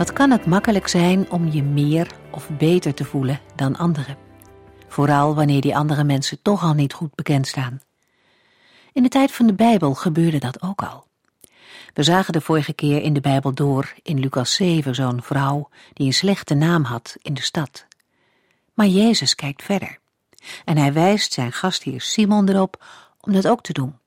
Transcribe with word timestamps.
Wat 0.00 0.12
kan 0.12 0.30
het 0.30 0.46
makkelijk 0.46 0.88
zijn 0.88 1.30
om 1.30 1.48
je 1.50 1.62
meer 1.62 2.10
of 2.30 2.48
beter 2.58 2.94
te 2.94 3.04
voelen 3.04 3.40
dan 3.54 3.76
anderen? 3.76 4.16
Vooral 4.88 5.34
wanneer 5.34 5.60
die 5.60 5.76
andere 5.76 6.04
mensen 6.04 6.42
toch 6.42 6.62
al 6.62 6.72
niet 6.72 6.92
goed 6.92 7.14
bekend 7.14 7.46
staan. 7.46 7.80
In 8.92 9.02
de 9.02 9.08
tijd 9.08 9.32
van 9.32 9.46
de 9.46 9.52
Bijbel 9.52 9.94
gebeurde 9.94 10.38
dat 10.38 10.62
ook 10.62 10.82
al. 10.82 11.06
We 11.94 12.02
zagen 12.02 12.32
de 12.32 12.40
vorige 12.40 12.72
keer 12.72 13.02
in 13.02 13.12
de 13.12 13.20
Bijbel 13.20 13.54
door 13.54 13.94
in 14.02 14.20
Lucas 14.20 14.54
7 14.54 14.94
zo'n 14.94 15.22
vrouw 15.22 15.68
die 15.92 16.06
een 16.06 16.14
slechte 16.14 16.54
naam 16.54 16.84
had 16.84 17.16
in 17.22 17.34
de 17.34 17.42
stad. 17.42 17.86
Maar 18.74 18.86
Jezus 18.86 19.34
kijkt 19.34 19.62
verder. 19.62 19.98
En 20.64 20.76
hij 20.76 20.92
wijst 20.92 21.32
zijn 21.32 21.52
gastheer 21.52 22.00
Simon 22.00 22.48
erop 22.48 22.84
om 23.20 23.32
dat 23.32 23.48
ook 23.48 23.62
te 23.62 23.72
doen. 23.72 23.98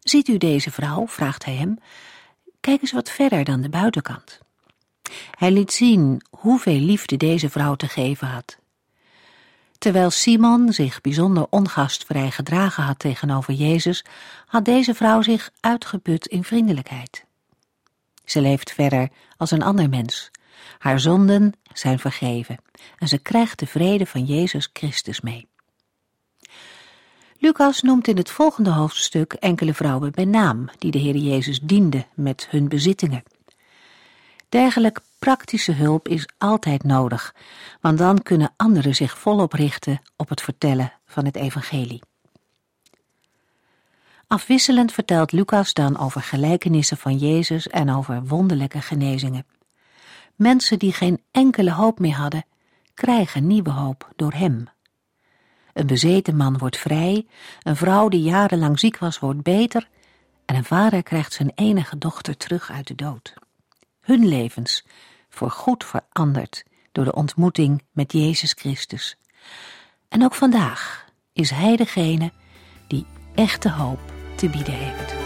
Ziet 0.00 0.28
u 0.28 0.38
deze 0.38 0.70
vrouw? 0.70 1.06
vraagt 1.06 1.44
hij 1.44 1.54
hem. 1.54 1.78
Kijk 2.60 2.80
eens 2.80 2.92
wat 2.92 3.10
verder 3.10 3.44
dan 3.44 3.60
de 3.60 3.68
buitenkant. 3.68 4.40
Hij 5.30 5.50
liet 5.50 5.72
zien 5.72 6.22
hoeveel 6.30 6.80
liefde 6.80 7.16
deze 7.16 7.50
vrouw 7.50 7.74
te 7.74 7.88
geven 7.88 8.26
had. 8.26 8.58
Terwijl 9.78 10.10
Simon 10.10 10.72
zich 10.72 11.00
bijzonder 11.00 11.46
ongastvrij 11.50 12.30
gedragen 12.30 12.82
had 12.82 12.98
tegenover 12.98 13.54
Jezus, 13.54 14.04
had 14.46 14.64
deze 14.64 14.94
vrouw 14.94 15.22
zich 15.22 15.50
uitgeput 15.60 16.26
in 16.26 16.44
vriendelijkheid. 16.44 17.24
Ze 18.24 18.40
leeft 18.40 18.72
verder 18.72 19.08
als 19.36 19.50
een 19.50 19.62
ander 19.62 19.88
mens. 19.88 20.30
Haar 20.78 21.00
zonden 21.00 21.52
zijn 21.72 21.98
vergeven 21.98 22.56
en 22.98 23.08
ze 23.08 23.18
krijgt 23.18 23.58
de 23.58 23.66
vrede 23.66 24.06
van 24.06 24.24
Jezus 24.24 24.70
Christus 24.72 25.20
mee. 25.20 25.48
Lucas 27.38 27.82
noemt 27.82 28.08
in 28.08 28.16
het 28.16 28.30
volgende 28.30 28.70
hoofdstuk 28.70 29.32
enkele 29.32 29.74
vrouwen 29.74 30.12
bij 30.12 30.24
naam 30.24 30.68
die 30.78 30.90
de 30.90 30.98
Heer 30.98 31.16
Jezus 31.16 31.60
diende 31.60 32.06
met 32.14 32.46
hun 32.50 32.68
bezittingen. 32.68 33.22
Dergelijk 34.52 35.00
praktische 35.18 35.72
hulp 35.72 36.08
is 36.08 36.28
altijd 36.38 36.82
nodig, 36.82 37.34
want 37.80 37.98
dan 37.98 38.22
kunnen 38.22 38.54
anderen 38.56 38.94
zich 38.94 39.18
volop 39.18 39.52
richten 39.52 40.00
op 40.16 40.28
het 40.28 40.40
vertellen 40.40 40.92
van 41.04 41.24
het 41.24 41.36
evangelie. 41.36 42.02
Afwisselend 44.26 44.92
vertelt 44.92 45.32
Lucas 45.32 45.72
dan 45.72 45.98
over 45.98 46.22
gelijkenissen 46.22 46.96
van 46.96 47.16
Jezus 47.16 47.68
en 47.68 47.90
over 47.90 48.24
wonderlijke 48.24 48.80
genezingen. 48.80 49.46
Mensen 50.34 50.78
die 50.78 50.92
geen 50.92 51.22
enkele 51.30 51.72
hoop 51.72 51.98
meer 51.98 52.16
hadden, 52.16 52.44
krijgen 52.94 53.46
nieuwe 53.46 53.70
hoop 53.70 54.08
door 54.16 54.32
hem. 54.32 54.68
Een 55.72 55.86
bezeten 55.86 56.36
man 56.36 56.58
wordt 56.58 56.78
vrij, 56.78 57.26
een 57.62 57.76
vrouw 57.76 58.08
die 58.08 58.22
jarenlang 58.22 58.78
ziek 58.78 58.98
was 58.98 59.18
wordt 59.18 59.42
beter 59.42 59.88
en 60.44 60.56
een 60.56 60.64
vader 60.64 61.02
krijgt 61.02 61.32
zijn 61.32 61.52
enige 61.54 61.98
dochter 61.98 62.36
terug 62.36 62.70
uit 62.70 62.86
de 62.86 62.94
dood 62.94 63.34
hun 64.02 64.28
levens 64.28 64.84
voor 65.28 65.50
goed 65.50 65.84
veranderd 65.84 66.64
door 66.92 67.04
de 67.04 67.14
ontmoeting 67.14 67.82
met 67.92 68.12
Jezus 68.12 68.52
Christus. 68.52 69.16
En 70.08 70.24
ook 70.24 70.34
vandaag 70.34 71.06
is 71.32 71.50
Hij 71.50 71.76
degene 71.76 72.32
die 72.88 73.06
echte 73.34 73.70
hoop 73.70 74.00
te 74.36 74.48
bieden 74.48 74.74
heeft. 74.74 75.21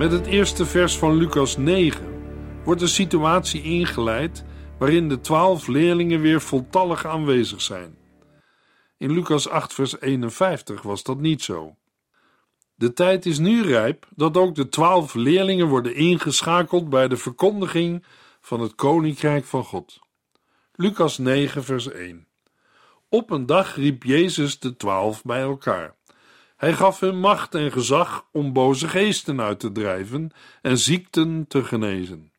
Met 0.00 0.12
het 0.12 0.26
eerste 0.26 0.66
vers 0.66 0.98
van 0.98 1.16
Lucas 1.16 1.56
9 1.56 2.06
wordt 2.64 2.82
een 2.82 2.88
situatie 2.88 3.62
ingeleid 3.62 4.44
waarin 4.78 5.08
de 5.08 5.20
twaalf 5.20 5.66
leerlingen 5.66 6.20
weer 6.20 6.40
voltallig 6.40 7.06
aanwezig 7.06 7.60
zijn. 7.60 7.96
In 8.96 9.12
Lucas 9.12 9.48
8, 9.48 9.74
vers 9.74 10.00
51 10.00 10.82
was 10.82 11.02
dat 11.02 11.18
niet 11.18 11.42
zo. 11.42 11.76
De 12.74 12.92
tijd 12.92 13.26
is 13.26 13.38
nu 13.38 13.62
rijp 13.62 14.06
dat 14.14 14.36
ook 14.36 14.54
de 14.54 14.68
twaalf 14.68 15.14
leerlingen 15.14 15.68
worden 15.68 15.94
ingeschakeld 15.94 16.90
bij 16.90 17.08
de 17.08 17.16
verkondiging 17.16 18.04
van 18.40 18.60
het 18.60 18.74
Koninkrijk 18.74 19.44
van 19.44 19.64
God. 19.64 19.98
Lucas 20.74 21.18
9, 21.18 21.64
vers 21.64 21.90
1. 21.90 22.26
Op 23.08 23.30
een 23.30 23.46
dag 23.46 23.76
riep 23.76 24.02
Jezus 24.02 24.58
de 24.58 24.76
twaalf 24.76 25.22
bij 25.22 25.40
elkaar. 25.40 25.98
Hij 26.60 26.72
gaf 26.72 27.00
hun 27.00 27.18
macht 27.18 27.54
en 27.54 27.72
gezag 27.72 28.26
om 28.32 28.52
boze 28.52 28.88
geesten 28.88 29.40
uit 29.40 29.60
te 29.60 29.72
drijven 29.72 30.30
en 30.62 30.78
ziekten 30.78 31.44
te 31.48 31.64
genezen. 31.64 32.32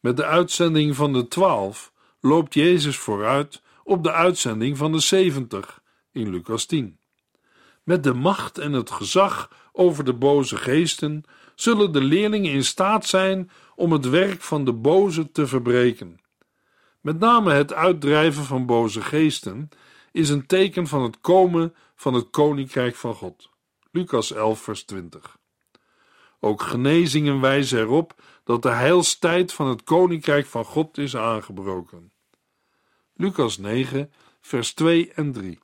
Met 0.00 0.16
de 0.16 0.24
uitzending 0.24 0.96
van 0.96 1.12
de 1.12 1.28
twaalf 1.28 1.92
loopt 2.20 2.54
Jezus 2.54 2.96
vooruit 2.96 3.62
op 3.84 4.02
de 4.02 4.12
uitzending 4.12 4.76
van 4.76 4.92
de 4.92 4.98
zeventig 4.98 5.82
in 6.12 6.30
Lucas 6.30 6.64
10. 6.66 6.98
Met 7.82 8.02
de 8.04 8.14
macht 8.14 8.58
en 8.58 8.72
het 8.72 8.90
gezag 8.90 9.50
over 9.72 10.04
de 10.04 10.14
boze 10.14 10.56
geesten 10.56 11.24
zullen 11.54 11.92
de 11.92 12.02
leerlingen 12.02 12.52
in 12.52 12.64
staat 12.64 13.06
zijn 13.06 13.50
om 13.74 13.92
het 13.92 14.08
werk 14.08 14.42
van 14.42 14.64
de 14.64 14.72
boze 14.72 15.30
te 15.30 15.46
verbreken. 15.46 16.20
Met 17.00 17.18
name 17.18 17.52
het 17.52 17.72
uitdrijven 17.72 18.44
van 18.44 18.66
boze 18.66 19.00
geesten 19.00 19.68
is 20.12 20.28
een 20.28 20.46
teken 20.46 20.86
van 20.86 21.02
het 21.02 21.20
komen 21.20 21.74
van 21.96 22.14
het 22.14 22.30
koninkrijk 22.30 22.94
van 22.94 23.14
God. 23.14 23.50
Lucas 23.90 24.32
11, 24.32 24.60
vers 24.60 24.84
20. 24.84 25.38
Ook 26.40 26.62
genezingen 26.62 27.40
wijzen 27.40 27.78
erop 27.78 28.14
dat 28.44 28.62
de 28.62 28.70
heilstijd 28.70 29.52
van 29.52 29.68
het 29.68 29.82
koninkrijk 29.82 30.46
van 30.46 30.64
God 30.64 30.98
is 30.98 31.16
aangebroken. 31.16 32.12
Lucas 33.14 33.58
9, 33.58 34.12
vers 34.40 34.74
2 34.74 35.12
en 35.12 35.32
3. 35.32 35.58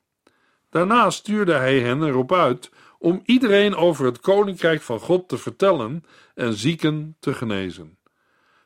Daarna 0.69 1.09
stuurde 1.09 1.53
hij 1.53 1.79
hen 1.79 2.03
erop 2.03 2.33
uit 2.33 2.71
om 2.97 3.21
iedereen 3.25 3.75
over 3.75 4.05
het 4.05 4.19
koninkrijk 4.19 4.81
van 4.81 4.99
God 4.99 5.27
te 5.27 5.37
vertellen 5.37 6.03
en 6.35 6.53
zieken 6.53 7.15
te 7.19 7.33
genezen. 7.33 7.97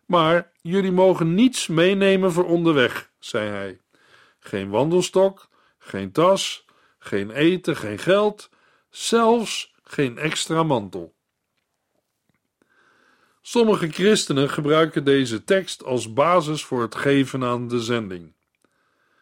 Maar 0.06 0.52
jullie 0.62 0.92
mogen 0.92 1.34
niets 1.34 1.68
meenemen 1.68 2.32
voor 2.32 2.46
onderweg, 2.46 3.12
zei 3.20 3.50
hij. 3.50 3.80
Geen 4.40 4.70
wandelstok, 4.70 5.50
geen 5.78 6.12
tas, 6.12 6.66
geen 7.08 7.32
eten, 7.32 7.76
geen 7.76 8.00
geld, 8.00 8.50
zelfs 8.90 9.74
geen 9.84 10.18
extra 10.18 10.64
mantel. 10.64 11.16
Sommige 13.42 13.88
christenen 13.88 14.50
gebruiken 14.50 15.04
deze 15.04 15.44
tekst 15.44 15.84
als 15.84 16.14
basis 16.14 16.64
voor 16.64 16.82
het 16.82 16.96
geven 16.96 17.44
aan 17.44 17.68
de 17.68 17.80
zending. 17.80 18.34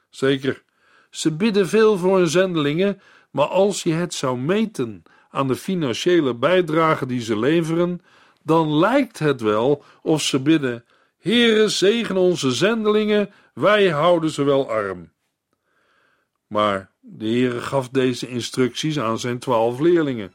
Zeker, 0.10 0.64
ze 1.10 1.32
bidden 1.32 1.68
veel 1.68 1.98
voor 1.98 2.18
hun 2.18 2.28
zendelingen, 2.28 3.02
maar 3.32 3.48
als 3.48 3.84
je 3.84 3.94
het 3.94 4.14
zou 4.14 4.38
meten 4.38 5.04
aan 5.30 5.48
de 5.48 5.56
financiële 5.56 6.36
bijdrage 6.36 7.06
die 7.06 7.22
ze 7.22 7.40
leveren, 7.40 8.02
dan 8.44 8.78
lijkt 8.78 9.20
het 9.20 9.42
wel 9.42 9.84
of 10.02 10.22
ze 10.22 10.40
bidden: 10.42 10.86
Heere, 11.20 11.68
zegen 11.70 12.18
onze 12.18 12.52
zendelingen, 12.52 13.34
wij 13.54 13.90
houden 13.90 14.30
ze 14.30 14.44
wel 14.44 14.70
arm. 14.70 15.12
Maar 16.48 16.92
de 17.08 17.26
Heere 17.26 17.62
gaf 17.62 17.90
deze 17.90 18.28
instructies 18.28 19.00
aan 19.00 19.20
zijn 19.20 19.40
twaalf 19.40 19.80
leerlingen. 19.80 20.34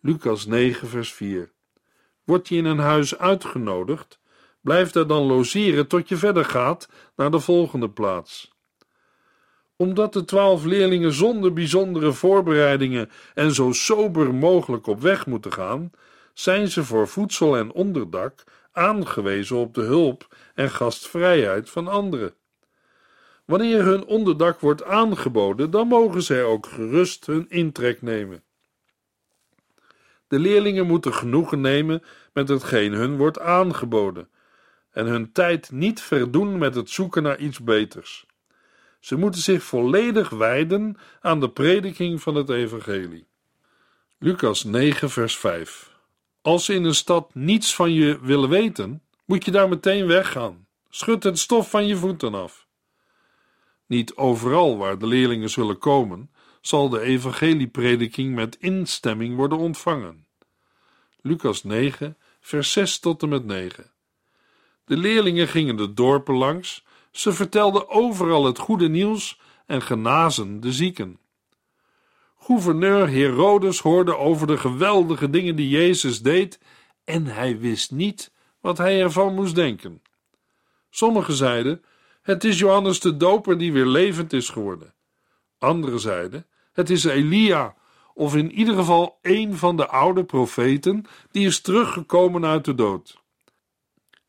Lucas 0.00 0.46
9, 0.46 0.88
vers 0.88 1.12
4. 1.12 1.52
Word 2.24 2.48
je 2.48 2.56
in 2.56 2.64
een 2.64 2.78
huis 2.78 3.18
uitgenodigd, 3.18 4.20
blijf 4.60 4.90
daar 4.90 5.06
dan 5.06 5.22
logeren 5.22 5.86
tot 5.86 6.08
je 6.08 6.16
verder 6.16 6.44
gaat 6.44 6.88
naar 7.16 7.30
de 7.30 7.40
volgende 7.40 7.90
plaats. 7.90 8.52
Omdat 9.76 10.12
de 10.12 10.24
twaalf 10.24 10.64
leerlingen 10.64 11.12
zonder 11.12 11.52
bijzondere 11.52 12.12
voorbereidingen 12.12 13.10
en 13.34 13.52
zo 13.52 13.72
sober 13.72 14.34
mogelijk 14.34 14.86
op 14.86 15.00
weg 15.00 15.26
moeten 15.26 15.52
gaan, 15.52 15.90
zijn 16.34 16.68
ze 16.68 16.84
voor 16.84 17.08
voedsel 17.08 17.56
en 17.56 17.72
onderdak 17.72 18.44
aangewezen 18.72 19.56
op 19.56 19.74
de 19.74 19.82
hulp 19.82 20.36
en 20.54 20.70
gastvrijheid 20.70 21.70
van 21.70 21.88
anderen. 21.88 22.34
Wanneer 23.50 23.84
hun 23.84 24.04
onderdak 24.04 24.60
wordt 24.60 24.84
aangeboden, 24.84 25.70
dan 25.70 25.88
mogen 25.88 26.22
zij 26.22 26.44
ook 26.44 26.66
gerust 26.66 27.26
hun 27.26 27.48
intrek 27.48 28.02
nemen. 28.02 28.42
De 30.28 30.38
leerlingen 30.38 30.86
moeten 30.86 31.14
genoegen 31.14 31.60
nemen 31.60 32.02
met 32.32 32.48
hetgeen 32.48 32.92
hun 32.92 33.16
wordt 33.16 33.40
aangeboden 33.40 34.28
en 34.90 35.06
hun 35.06 35.32
tijd 35.32 35.70
niet 35.70 36.00
verdoen 36.00 36.58
met 36.58 36.74
het 36.74 36.90
zoeken 36.90 37.22
naar 37.22 37.38
iets 37.38 37.60
beters. 37.60 38.26
Ze 39.00 39.16
moeten 39.16 39.40
zich 39.40 39.62
volledig 39.62 40.28
wijden 40.28 40.96
aan 41.20 41.40
de 41.40 41.50
prediking 41.50 42.22
van 42.22 42.34
het 42.34 42.48
evangelie. 42.48 43.26
Lucas 44.18 44.64
9 44.64 45.10
vers 45.10 45.36
5 45.36 45.96
Als 46.42 46.64
ze 46.64 46.74
in 46.74 46.84
een 46.84 46.94
stad 46.94 47.34
niets 47.34 47.74
van 47.74 47.92
je 47.92 48.18
willen 48.22 48.48
weten, 48.48 49.02
moet 49.24 49.44
je 49.44 49.50
daar 49.50 49.68
meteen 49.68 50.06
weggaan. 50.06 50.66
Schud 50.90 51.22
het 51.22 51.38
stof 51.38 51.70
van 51.70 51.86
je 51.86 51.96
voeten 51.96 52.34
af. 52.34 52.68
Niet 53.90 54.16
overal 54.16 54.76
waar 54.76 54.98
de 54.98 55.06
leerlingen 55.06 55.50
zullen 55.50 55.78
komen, 55.78 56.30
zal 56.60 56.88
de 56.88 57.00
evangelieprediking 57.00 58.34
met 58.34 58.56
instemming 58.56 59.36
worden 59.36 59.58
ontvangen. 59.58 60.26
Lucas 61.20 61.64
9, 61.64 62.16
vers 62.40 62.72
6 62.72 62.98
tot 62.98 63.22
en 63.22 63.28
met 63.28 63.44
9. 63.44 63.90
De 64.84 64.96
leerlingen 64.96 65.48
gingen 65.48 65.76
de 65.76 65.92
dorpen 65.92 66.34
langs, 66.34 66.84
ze 67.10 67.32
vertelden 67.32 67.88
overal 67.88 68.44
het 68.44 68.58
goede 68.58 68.88
nieuws 68.88 69.40
en 69.66 69.82
genazen 69.82 70.60
de 70.60 70.72
zieken. 70.72 71.18
Gouverneur 72.38 73.08
Herodes 73.08 73.80
hoorde 73.80 74.16
over 74.16 74.46
de 74.46 74.58
geweldige 74.58 75.30
dingen 75.30 75.56
die 75.56 75.68
Jezus 75.68 76.22
deed 76.22 76.60
en 77.04 77.26
hij 77.26 77.58
wist 77.58 77.90
niet 77.90 78.32
wat 78.60 78.78
hij 78.78 79.00
ervan 79.00 79.34
moest 79.34 79.54
denken. 79.54 80.02
Sommigen 80.90 81.34
zeiden: 81.34 81.82
Het 82.20 82.44
is 82.44 82.58
Johannes 82.58 83.00
de 83.00 83.16
Doper 83.16 83.58
die 83.58 83.72
weer 83.72 83.86
levend 83.86 84.32
is 84.32 84.48
geworden. 84.48 84.94
Anderen 85.58 86.00
zeiden: 86.00 86.46
Het 86.72 86.90
is 86.90 87.04
Elia, 87.04 87.74
of 88.14 88.36
in 88.36 88.52
ieder 88.52 88.74
geval 88.74 89.18
een 89.22 89.56
van 89.56 89.76
de 89.76 89.88
oude 89.88 90.24
profeten 90.24 91.04
die 91.30 91.46
is 91.46 91.60
teruggekomen 91.60 92.44
uit 92.44 92.64
de 92.64 92.74
dood. 92.74 93.22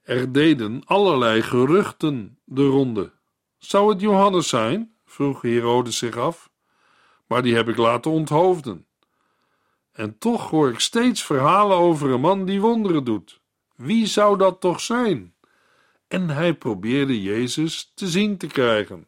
Er 0.01 0.31
deden 0.31 0.81
allerlei 0.85 1.41
geruchten 1.41 2.39
de 2.43 2.65
ronde. 2.65 3.11
Zou 3.57 3.89
het 3.89 4.01
Johannes 4.01 4.49
zijn? 4.49 4.95
vroeg 5.05 5.41
Herodes 5.41 5.97
zich 5.97 6.17
af. 6.17 6.51
Maar 7.27 7.41
die 7.41 7.55
heb 7.55 7.69
ik 7.69 7.77
laten 7.77 8.11
onthoofden. 8.11 8.85
En 9.91 10.17
toch 10.17 10.49
hoor 10.49 10.69
ik 10.69 10.79
steeds 10.79 11.23
verhalen 11.23 11.77
over 11.77 12.09
een 12.09 12.21
man 12.21 12.45
die 12.45 12.61
wonderen 12.61 13.03
doet. 13.03 13.41
Wie 13.75 14.05
zou 14.05 14.37
dat 14.37 14.61
toch 14.61 14.79
zijn? 14.79 15.35
En 16.11 16.29
hij 16.29 16.53
probeerde 16.53 17.21
Jezus 17.21 17.91
te 17.95 18.07
zien 18.07 18.37
te 18.37 18.47
krijgen. 18.47 19.07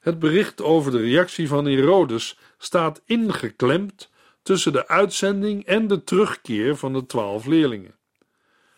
Het 0.00 0.18
bericht 0.18 0.62
over 0.62 0.92
de 0.92 1.00
reactie 1.00 1.48
van 1.48 1.64
Herodes 1.64 2.38
staat 2.58 3.02
ingeklemd 3.04 4.10
tussen 4.42 4.72
de 4.72 4.88
uitzending 4.88 5.64
en 5.64 5.86
de 5.86 6.04
terugkeer 6.04 6.76
van 6.76 6.92
de 6.92 7.06
twaalf 7.06 7.46
leerlingen. 7.46 7.94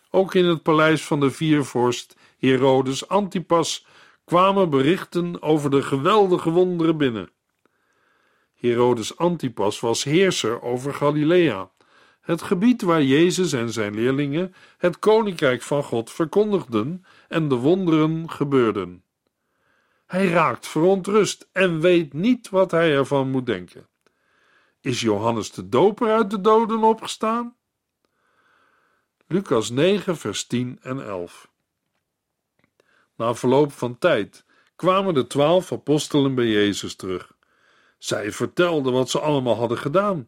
Ook 0.09 0.33
in 0.33 0.45
het 0.45 0.63
paleis 0.63 1.03
van 1.03 1.19
de 1.19 1.31
viervorst 1.31 2.15
Herodes 2.39 3.07
Antipas 3.07 3.85
kwamen 4.25 4.69
berichten 4.69 5.41
over 5.41 5.69
de 5.69 5.81
geweldige 5.81 6.49
wonderen 6.49 6.97
binnen. 6.97 7.29
Herodes 8.53 9.17
Antipas 9.17 9.79
was 9.79 10.03
heerser 10.03 10.61
over 10.61 10.93
Galilea, 10.93 11.71
het 12.23 12.41
gebied 12.41 12.81
waar 12.81 13.03
Jezus 13.03 13.53
en 13.53 13.69
zijn 13.69 13.93
leerlingen 13.93 14.53
het 14.77 14.99
koninkrijk 14.99 15.61
van 15.61 15.83
God 15.83 16.11
verkondigden 16.11 17.05
en 17.27 17.47
de 17.47 17.55
wonderen 17.55 18.29
gebeurden. 18.29 19.03
Hij 20.05 20.27
raakt 20.27 20.67
verontrust 20.67 21.47
en 21.51 21.79
weet 21.79 22.13
niet 22.13 22.49
wat 22.49 22.71
hij 22.71 22.93
ervan 22.95 23.29
moet 23.29 23.45
denken. 23.45 23.87
Is 24.81 25.01
Johannes 25.01 25.51
de 25.51 25.69
Doper 25.69 26.11
uit 26.11 26.29
de 26.29 26.41
doden 26.41 26.83
opgestaan? 26.83 27.55
Lucas 29.27 29.69
9, 29.69 30.17
vers 30.17 30.47
10 30.47 30.79
en 30.81 31.05
11. 31.05 31.51
Na 33.15 33.35
verloop 33.35 33.71
van 33.71 33.97
tijd 33.97 34.45
kwamen 34.75 35.13
de 35.13 35.27
twaalf 35.27 35.71
apostelen 35.71 36.35
bij 36.35 36.47
Jezus 36.47 36.95
terug. 36.95 37.35
Zij 37.97 38.31
vertelden 38.31 38.93
wat 38.93 39.09
ze 39.09 39.19
allemaal 39.19 39.55
hadden 39.55 39.77
gedaan. 39.77 40.27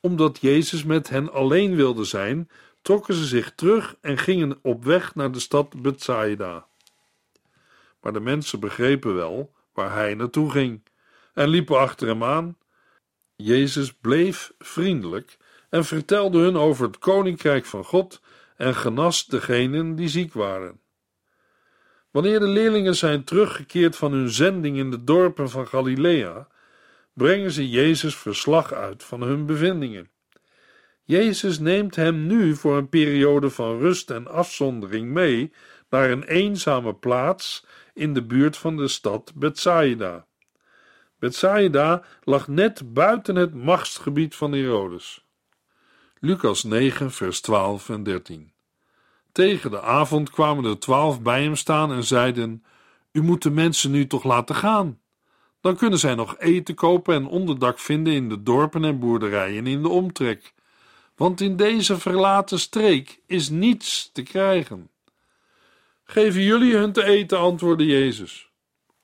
Omdat 0.00 0.38
Jezus 0.40 0.84
met 0.84 1.08
hen 1.08 1.32
alleen 1.32 1.74
wilde 1.74 2.04
zijn, 2.04 2.50
trokken 2.82 3.14
ze 3.14 3.24
zich 3.24 3.54
terug 3.54 3.96
en 4.00 4.18
gingen 4.18 4.58
op 4.62 4.84
weg 4.84 5.14
naar 5.14 5.32
de 5.32 5.40
stad 5.40 5.82
Bethsaida. 5.82 6.66
Maar 8.00 8.12
de 8.12 8.20
mensen 8.20 8.60
begrepen 8.60 9.14
wel 9.14 9.54
waar 9.72 9.94
hij 9.94 10.14
naartoe 10.14 10.50
ging 10.50 10.82
en 11.34 11.48
liepen 11.48 11.78
achter 11.78 12.08
hem 12.08 12.24
aan. 12.24 12.56
Jezus 13.36 13.94
bleef 13.94 14.52
vriendelijk 14.58 15.36
en 15.70 15.84
vertelde 15.84 16.38
hun 16.38 16.56
over 16.56 16.86
het 16.86 16.98
koninkrijk 16.98 17.64
van 17.64 17.84
God 17.84 18.20
en 18.56 18.74
genas 18.74 19.26
degenen 19.26 19.94
die 19.94 20.08
ziek 20.08 20.32
waren. 20.32 20.80
Wanneer 22.10 22.40
de 22.40 22.46
leerlingen 22.46 22.96
zijn 22.96 23.24
teruggekeerd 23.24 23.96
van 23.96 24.12
hun 24.12 24.30
zending 24.30 24.76
in 24.76 24.90
de 24.90 25.04
dorpen 25.04 25.50
van 25.50 25.68
Galilea, 25.68 26.48
brengen 27.18 27.50
ze 27.50 27.68
Jezus 27.68 28.16
verslag 28.16 28.72
uit 28.72 29.04
van 29.04 29.22
hun 29.22 29.46
bevindingen. 29.46 30.10
Jezus 31.04 31.58
neemt 31.58 31.96
hem 31.96 32.26
nu 32.26 32.56
voor 32.56 32.76
een 32.76 32.88
periode 32.88 33.50
van 33.50 33.78
rust 33.78 34.10
en 34.10 34.26
afzondering 34.26 35.10
mee 35.10 35.52
naar 35.90 36.10
een 36.10 36.22
eenzame 36.22 36.94
plaats 36.94 37.66
in 37.94 38.14
de 38.14 38.22
buurt 38.22 38.56
van 38.56 38.76
de 38.76 38.88
stad 38.88 39.32
Bethsaida. 39.34 40.26
Bethsaida 41.18 42.02
lag 42.22 42.48
net 42.48 42.92
buiten 42.92 43.36
het 43.36 43.54
machtsgebied 43.54 44.34
van 44.34 44.52
Herodes. 44.52 45.26
Lucas 46.20 46.62
9, 46.62 47.10
vers 47.10 47.40
12 47.40 47.88
en 47.88 48.02
13. 48.02 48.52
Tegen 49.32 49.70
de 49.70 49.80
avond 49.80 50.30
kwamen 50.30 50.62
de 50.62 50.78
twaalf 50.78 51.22
bij 51.22 51.42
hem 51.42 51.56
staan 51.56 51.92
en 51.92 52.04
zeiden: 52.04 52.64
U 53.12 53.22
moet 53.22 53.42
de 53.42 53.50
mensen 53.50 53.90
nu 53.90 54.06
toch 54.06 54.24
laten 54.24 54.54
gaan. 54.54 55.00
Dan 55.60 55.76
kunnen 55.76 55.98
zij 55.98 56.14
nog 56.14 56.38
eten 56.38 56.74
kopen 56.74 57.14
en 57.14 57.26
onderdak 57.26 57.78
vinden 57.78 58.12
in 58.12 58.28
de 58.28 58.42
dorpen 58.42 58.84
en 58.84 58.98
boerderijen 58.98 59.66
in 59.66 59.82
de 59.82 59.88
omtrek. 59.88 60.52
Want 61.16 61.40
in 61.40 61.56
deze 61.56 61.98
verlaten 61.98 62.58
streek 62.58 63.20
is 63.26 63.48
niets 63.48 64.10
te 64.12 64.22
krijgen. 64.22 64.90
Geven 66.04 66.42
jullie 66.42 66.76
hun 66.76 66.92
te 66.92 67.04
eten, 67.04 67.38
antwoordde 67.38 67.86
Jezus. 67.86 68.50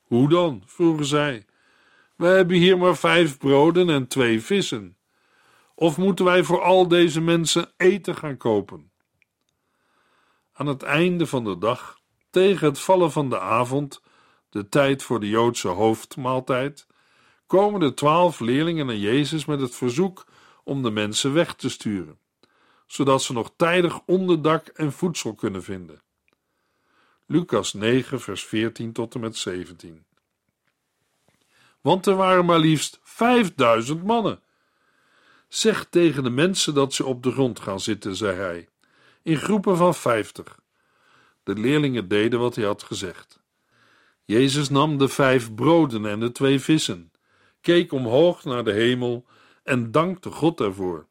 Hoe 0.03 0.29
dan? 0.29 0.63
vroegen 0.67 1.05
zij. 1.05 1.45
We 2.17 2.27
hebben 2.27 2.57
hier 2.57 2.79
maar 2.79 2.97
vijf 2.97 3.39
broden 3.39 3.91
en 3.91 4.07
twee 4.07 4.41
vissen. 4.41 4.97
Of 5.75 5.97
moeten 5.97 6.25
wij 6.25 6.45
voor 6.45 6.63
al 6.63 6.89
deze 6.89 7.21
mensen 7.21 7.73
eten 7.77 8.17
gaan 8.17 8.37
kopen? 8.37 8.91
Aan 10.53 10.67
het 10.67 10.83
einde 10.83 11.27
van 11.27 11.45
de 11.45 11.59
dag, 11.59 11.99
tegen 12.31 12.69
het 12.69 12.79
vallen 12.79 13.13
van 13.13 13.31
de 13.31 13.41
avond, 13.41 14.03
de 14.55 14.69
tijd 14.69 15.03
voor 15.03 15.21
de 15.21 15.29
Joodse 15.29 15.69
hoofdmaaltijd, 15.69 16.87
komen 17.47 17.81
de 17.81 17.95
twaalf 17.95 18.41
leerlingen 18.41 18.87
naar 18.87 18.97
Jezus 18.97 19.45
met 19.45 19.61
het 19.61 19.75
verzoek 19.75 20.27
om 20.65 20.83
de 20.83 20.91
mensen 20.91 21.33
weg 21.33 21.55
te 21.55 21.69
sturen, 21.69 22.19
zodat 22.87 23.23
ze 23.23 23.33
nog 23.33 23.53
tijdig 23.57 24.01
onderdak 24.07 24.67
en 24.67 24.93
voedsel 24.93 25.35
kunnen 25.35 25.63
vinden. 25.63 26.03
Lucas 27.27 27.73
9, 27.73 28.21
vers 28.21 28.45
14 28.45 28.93
tot 28.93 29.15
en 29.15 29.21
met 29.21 29.37
17. 29.37 30.05
Want 31.81 32.07
er 32.07 32.17
waren 32.17 32.45
maar 32.45 32.59
liefst 32.59 33.01
vijfduizend 33.03 34.05
mannen. 34.05 34.43
Zeg 35.49 35.87
tegen 35.91 36.23
de 36.23 36.31
mensen 36.31 36.75
dat 36.75 36.95
ze 36.95 37.05
op 37.05 37.23
de 37.23 37.33
grond 37.33 37.61
gaan 37.61 37.81
zitten, 37.81 38.17
zei 38.17 38.37
hij, 38.37 38.69
in 39.23 39.37
groepen 39.37 39.77
van 39.77 39.95
vijftig. 39.95 40.59
De 41.43 41.55
leerlingen 41.55 42.09
deden 42.09 42.39
wat 42.39 42.55
hij 42.55 42.65
had 42.65 42.83
gezegd. 42.83 43.43
Jezus 44.25 44.69
nam 44.69 44.99
de 44.99 45.09
vijf 45.09 45.55
broden 45.55 46.07
en 46.07 46.21
de 46.21 46.33
twee 46.33 46.61
vissen, 46.61 47.13
keek 47.61 47.93
omhoog 47.93 48.45
naar 48.45 48.65
de 48.65 48.73
hemel 48.73 49.27
en 49.63 49.91
dankte 49.91 50.31
God 50.31 50.61
ervoor. 50.61 51.07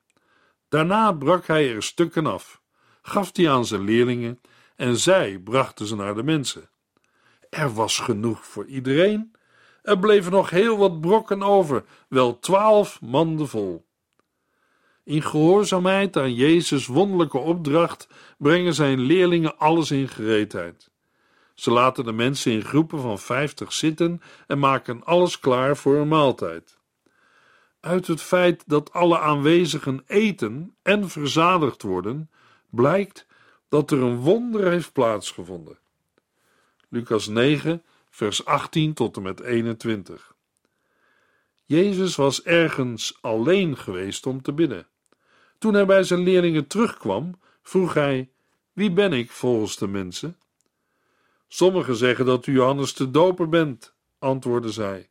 Daarna 0.69 1.11
brak 1.11 1.47
hij 1.47 1.75
er 1.75 1.83
stukken 1.83 2.25
af, 2.25 2.61
gaf 3.01 3.31
die 3.31 3.49
aan 3.49 3.65
zijn 3.65 3.83
leerlingen 3.83 4.41
en 4.75 4.97
zij 4.97 5.39
brachten 5.39 5.85
ze 5.85 5.95
naar 5.95 6.15
de 6.15 6.23
mensen. 6.23 6.69
Er 7.49 7.73
was 7.73 7.99
genoeg 7.99 8.45
voor 8.45 8.65
iedereen. 8.65 9.31
Er 9.81 9.99
bleven 9.99 10.31
nog 10.31 10.49
heel 10.49 10.77
wat 10.77 11.01
brokken 11.01 11.43
over, 11.43 11.83
wel 12.09 12.39
twaalf 12.39 13.01
manden 13.01 13.47
vol. 13.47 13.85
In 15.03 15.21
gehoorzaamheid 15.21 16.17
aan 16.17 16.33
Jezus' 16.33 16.87
wonderlijke 16.87 17.37
opdracht 17.37 18.07
brengen 18.37 18.73
zijn 18.73 18.99
leerlingen 18.99 19.57
alles 19.57 19.91
in 19.91 20.07
gereedheid. 20.07 20.91
Ze 21.53 21.71
laten 21.71 22.05
de 22.05 22.11
mensen 22.11 22.51
in 22.51 22.63
groepen 22.63 22.99
van 22.99 23.19
vijftig 23.19 23.73
zitten 23.73 24.21
en 24.47 24.59
maken 24.59 25.03
alles 25.03 25.39
klaar 25.39 25.77
voor 25.77 25.95
een 25.95 26.07
maaltijd. 26.07 26.77
Uit 27.79 28.07
het 28.07 28.21
feit 28.21 28.63
dat 28.67 28.93
alle 28.93 29.19
aanwezigen 29.19 30.03
eten 30.05 30.75
en 30.81 31.09
verzadigd 31.09 31.81
worden, 31.81 32.29
blijkt 32.69 33.27
dat 33.69 33.91
er 33.91 34.01
een 34.01 34.17
wonder 34.17 34.71
heeft 34.71 34.93
plaatsgevonden. 34.93 35.77
Lucas 36.89 37.27
9, 37.27 37.83
vers 38.09 38.45
18 38.45 38.93
tot 38.93 39.15
en 39.15 39.21
met 39.21 39.39
21. 39.39 40.35
Jezus 41.65 42.15
was 42.15 42.43
ergens 42.43 43.17
alleen 43.21 43.77
geweest 43.77 44.25
om 44.25 44.41
te 44.41 44.53
bidden. 44.53 44.87
Toen 45.57 45.73
hij 45.73 45.85
bij 45.85 46.03
zijn 46.03 46.23
leerlingen 46.23 46.67
terugkwam, 46.67 47.39
vroeg 47.61 47.93
hij: 47.93 48.29
Wie 48.73 48.91
ben 48.91 49.13
ik 49.13 49.31
volgens 49.31 49.77
de 49.77 49.87
mensen? 49.87 50.37
Sommigen 51.53 51.95
zeggen 51.95 52.25
dat 52.25 52.45
u 52.47 52.53
Johannes 52.53 52.93
de 52.93 53.11
Doper 53.11 53.49
bent, 53.49 53.95
antwoordde 54.19 54.71
zij. 54.71 55.09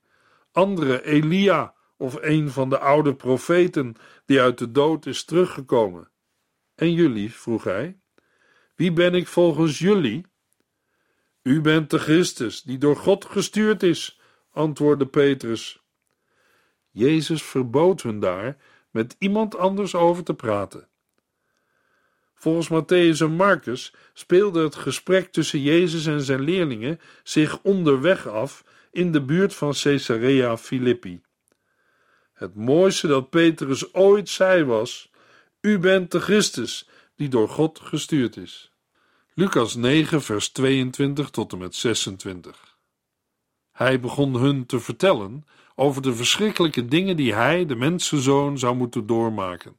Anderen 0.53 1.05
Elia 1.05 1.75
of 1.97 2.19
een 2.21 2.51
van 2.51 2.69
de 2.69 2.79
oude 2.79 3.15
profeten 3.15 3.95
die 4.27 4.41
uit 4.41 4.59
de 4.59 4.71
dood 4.71 5.07
is 5.07 5.25
teruggekomen. 5.25 6.11
En 6.75 6.93
jullie, 6.93 7.33
vroeg 7.35 7.65
hij, 7.65 8.01
wie 8.75 8.93
ben 8.93 9.15
ik 9.15 9.27
volgens 9.27 9.79
jullie? 9.79 10.27
U 11.43 11.61
bent 11.61 11.91
de 11.91 11.99
Christus 11.99 12.63
die 12.63 12.79
door 12.79 12.97
God 12.97 13.25
gestuurd 13.25 13.83
is, 13.83 14.21
antwoordde 14.51 15.07
Petrus. 15.07 15.83
Jezus 16.91 17.43
verbood 17.43 18.03
hun 18.03 18.21
daar 18.21 18.57
met 18.91 19.17
iemand 19.19 19.57
anders 19.57 19.95
over 19.95 20.25
te 20.25 20.35
praten. 20.35 20.89
Volgens 22.43 22.69
Matthäus 22.69 23.21
en 23.21 23.33
Marcus 23.33 23.95
speelde 24.13 24.63
het 24.63 24.75
gesprek 24.75 25.33
tussen 25.33 25.61
Jezus 25.61 26.07
en 26.07 26.21
zijn 26.21 26.41
leerlingen 26.41 27.01
zich 27.23 27.61
onderweg 27.63 28.29
af 28.29 28.65
in 28.91 29.13
de 29.13 29.23
buurt 29.23 29.55
van 29.55 29.73
Caesarea 29.73 30.57
Philippi. 30.57 31.21
Het 32.33 32.55
mooiste 32.55 33.07
dat 33.07 33.31
Petrus 33.31 33.95
ooit 33.95 34.29
zei 34.29 34.65
was: 34.65 35.11
U 35.61 35.79
bent 35.79 36.11
de 36.11 36.21
Christus 36.21 36.89
die 37.17 37.29
door 37.29 37.49
God 37.49 37.81
gestuurd 37.83 38.37
is. 38.37 38.73
Lucas 39.35 39.75
9, 39.75 40.23
vers 40.23 40.49
22 40.49 41.31
tot 41.31 41.53
en 41.53 41.59
met 41.59 41.75
26. 41.75 42.77
Hij 43.73 44.01
begon 44.01 44.35
hun 44.35 44.67
te 44.67 44.81
vertellen 44.81 45.47
over 45.75 46.03
de 46.03 46.15
verschrikkelijke 46.15 46.85
dingen 46.85 47.17
die 47.17 47.35
hij, 47.35 47.67
de 47.67 47.77
mensenzoon, 47.77 48.59
zou 48.59 48.77
moeten 48.77 49.07
doormaken. 49.07 49.77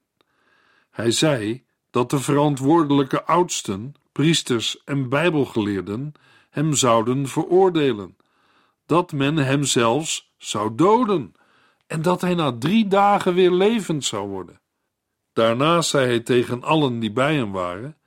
Hij 0.89 1.11
zei 1.11 1.63
dat 1.93 2.09
de 2.09 2.19
verantwoordelijke 2.19 3.23
oudsten, 3.23 3.95
priesters 4.11 4.83
en 4.83 5.09
bijbelgeleerden 5.09 6.13
hem 6.49 6.73
zouden 6.73 7.27
veroordelen, 7.27 8.17
dat 8.85 9.11
men 9.11 9.37
hem 9.37 9.63
zelfs 9.63 10.33
zou 10.37 10.75
doden 10.75 11.33
en 11.87 12.01
dat 12.01 12.21
hij 12.21 12.33
na 12.33 12.57
drie 12.57 12.87
dagen 12.87 13.33
weer 13.33 13.51
levend 13.51 14.05
zou 14.05 14.27
worden. 14.27 14.59
Daarna 15.33 15.81
zei 15.81 16.07
hij 16.07 16.19
tegen 16.19 16.63
allen 16.63 16.99
die 16.99 17.11
bij 17.11 17.35
hem 17.35 17.51
waren: 17.51 17.97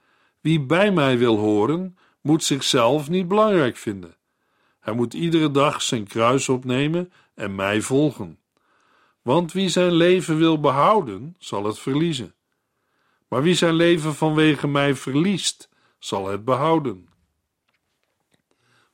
Wie 0.40 0.60
bij 0.60 0.92
mij 0.92 1.18
wil 1.18 1.36
horen, 1.36 1.98
moet 2.20 2.44
zichzelf 2.44 3.08
niet 3.08 3.28
belangrijk 3.28 3.76
vinden. 3.76 4.16
Hij 4.80 4.94
moet 4.94 5.14
iedere 5.14 5.50
dag 5.50 5.82
zijn 5.82 6.06
kruis 6.06 6.48
opnemen 6.48 7.12
en 7.34 7.54
mij 7.54 7.80
volgen. 7.80 8.38
Want 9.22 9.52
wie 9.52 9.68
zijn 9.68 9.92
leven 9.92 10.36
wil 10.36 10.60
behouden, 10.60 11.36
zal 11.38 11.64
het 11.64 11.78
verliezen. 11.78 12.35
Maar 13.28 13.42
wie 13.42 13.54
zijn 13.54 13.74
leven 13.74 14.14
vanwege 14.14 14.68
mij 14.68 14.94
verliest, 14.94 15.68
zal 15.98 16.26
het 16.26 16.44
behouden. 16.44 17.08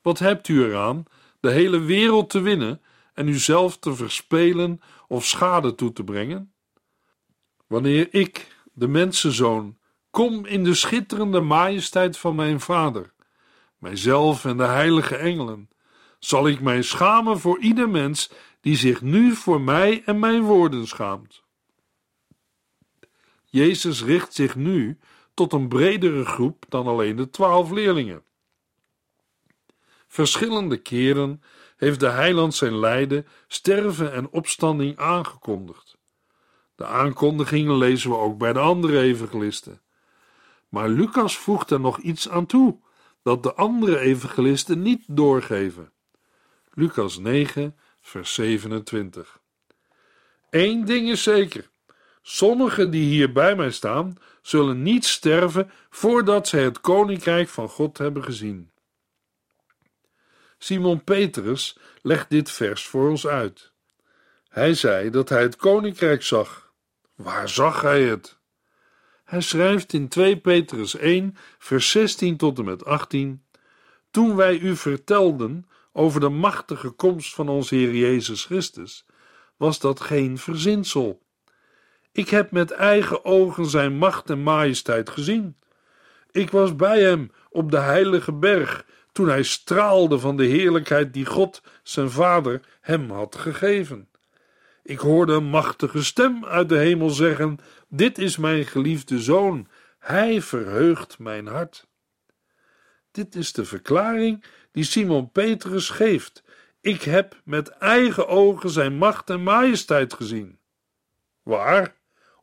Wat 0.03 0.19
hebt 0.19 0.49
u 0.49 0.65
eraan 0.65 1.05
de 1.41 1.51
hele 1.51 1.79
wereld 1.79 2.31
te 2.31 2.41
winnen 2.41 2.83
en 3.15 3.29
uzelf 3.29 3.79
te 3.79 3.95
verspelen 3.95 4.81
of 5.09 5.27
schade 5.27 5.75
toe 5.75 5.93
te 5.93 6.05
brengen? 6.05 6.53
Wanneer 7.67 8.09
ik, 8.11 8.57
de 8.73 8.89
mensenzoon, 8.89 9.79
kom 10.11 10.47
in 10.47 10.65
de 10.65 10.75
schitterende 10.75 11.41
majesteit 11.41 12.19
van 12.19 12.35
mijn 12.35 12.61
Vader, 12.61 13.13
mijzelf 13.79 14.45
en 14.45 14.57
de 14.57 14.67
heilige 14.67 15.17
engelen, 15.17 15.69
zal 16.19 16.49
ik 16.49 16.61
mij 16.61 16.83
schamen 16.83 17.41
voor 17.41 17.59
ieder 17.59 17.89
mens 17.89 18.31
die 18.61 18.77
zich 18.77 19.01
nu 19.01 19.35
voor 19.35 19.61
mij 19.61 20.03
en 20.05 20.19
mijn 20.19 20.43
woorden 20.43 20.87
schaamt. 20.87 21.42
Jezus 23.53 24.03
richt 24.03 24.35
zich 24.35 24.57
nu 24.57 24.99
tot 25.35 25.53
een 25.53 25.69
bredere 25.69 26.25
groep 26.25 26.65
dan 26.69 26.87
alleen 26.87 27.17
de 27.17 27.31
twaalf 27.31 27.71
leerlingen. 27.71 28.23
Verschillende 30.09 30.77
keren 30.77 31.43
heeft 31.77 32.01
de 32.01 32.09
heiland 32.09 32.55
zijn 32.55 32.79
lijden, 32.79 33.27
sterven 33.47 34.13
en 34.13 34.31
opstanding 34.31 34.97
aangekondigd. 34.97 35.99
De 36.75 36.87
aankondigingen 36.87 37.77
lezen 37.77 38.11
we 38.11 38.17
ook 38.17 38.39
bij 38.39 38.53
de 38.53 38.59
andere 38.59 39.01
evangelisten. 39.01 39.83
Maar 40.69 40.89
Lucas 40.89 41.37
voegt 41.37 41.71
er 41.71 41.81
nog 41.81 41.99
iets 41.99 42.29
aan 42.29 42.47
toe 42.47 42.81
dat 43.23 43.43
de 43.43 43.55
andere 43.55 43.99
evangelisten 43.99 44.83
niet 44.83 45.05
doorgeven. 45.07 45.93
Lucas 46.71 47.19
9, 47.19 47.77
vers 48.01 48.35
27. 48.35 49.41
Eén 50.51 50.85
ding 50.85 51.09
is 51.09 51.23
zeker: 51.23 51.71
sommigen 52.23 52.91
die 52.91 53.05
hier 53.05 53.33
bij 53.33 53.55
mij 53.57 53.71
staan, 53.71 54.17
zullen 54.43 54.83
niet 54.83 55.05
sterven 55.05 55.71
voordat 55.91 56.49
zij 56.49 56.63
het 56.63 56.81
koninkrijk 56.81 57.49
van 57.49 57.69
God 57.69 57.99
hebben 57.99 58.25
gezien. 58.25 58.71
Simon 60.59 61.05
Petrus 61.05 61.79
legt 62.03 62.31
dit 62.31 62.51
vers 62.51 62.87
voor 62.87 63.11
ons 63.11 63.27
uit. 63.27 63.73
Hij 64.49 64.75
zei 64.75 65.11
dat 65.11 65.29
hij 65.29 65.43
het 65.43 65.57
koninkrijk 65.57 66.23
zag. 66.23 66.73
Waar 67.15 67.49
zag 67.49 67.81
hij 67.81 68.03
het? 68.03 68.39
Hij 69.25 69.41
schrijft 69.41 69.93
in 69.93 70.09
2 70.09 70.37
Petrus 70.37 70.97
1, 70.97 71.37
vers 71.59 71.91
16 71.91 72.37
tot 72.37 72.59
en 72.59 72.65
met 72.65 72.85
18: 72.85 73.45
Toen 74.11 74.37
wij 74.37 74.59
u 74.59 74.77
vertelden 74.77 75.67
over 75.93 76.21
de 76.21 76.29
machtige 76.29 76.91
komst 76.91 77.35
van 77.35 77.49
onze 77.49 77.75
Heer 77.75 77.95
Jezus 77.95 78.45
Christus, 78.45 79.07
was 79.57 79.79
dat 79.79 80.01
geen 80.01 80.39
verzinsel. 80.39 81.22
Ik 82.13 82.29
heb 82.29 82.51
met 82.51 82.71
eigen 82.71 83.25
ogen 83.25 83.67
zijn 83.67 83.93
macht 83.93 84.31
en 84.31 84.43
majesteit 84.43 85.11
gezien. 85.11 85.57
Ik 86.31 86.51
was 86.51 86.77
bij 86.77 87.03
hem 87.03 87.33
op 87.51 87.71
de 87.71 87.79
heilige 87.79 88.33
berg 88.33 88.85
toen 89.13 89.29
hij 89.29 89.43
straalde 89.43 90.19
van 90.19 90.37
de 90.37 90.45
heerlijkheid 90.45 91.13
die 91.13 91.27
God, 91.27 91.63
zijn 91.83 92.11
Vader, 92.11 92.61
hem 92.81 93.11
had 93.11 93.37
gegeven. 93.37 94.09
Ik 94.83 94.99
hoorde 94.99 95.33
een 95.33 95.45
machtige 95.45 96.05
stem 96.05 96.45
uit 96.45 96.69
de 96.69 96.77
hemel 96.77 97.11
zeggen: 97.11 97.59
Dit 97.89 98.19
is 98.19 98.37
mijn 98.37 98.65
geliefde 98.65 99.19
zoon, 99.21 99.69
hij 99.99 100.41
verheugt 100.41 101.19
mijn 101.19 101.47
hart. 101.47 101.87
Dit 103.11 103.35
is 103.35 103.53
de 103.53 103.65
verklaring 103.65 104.45
die 104.73 104.85
Simon 104.85 105.31
Petrus 105.31 105.89
geeft. 105.89 106.43
Ik 106.81 107.03
heb 107.03 107.41
met 107.45 107.69
eigen 107.69 108.29
ogen 108.29 108.71
zijn 108.71 108.95
macht 108.95 109.31
en 109.31 109.43
majesteit 109.43 110.15
gezien. 110.15 110.59
Waar? 111.43 112.01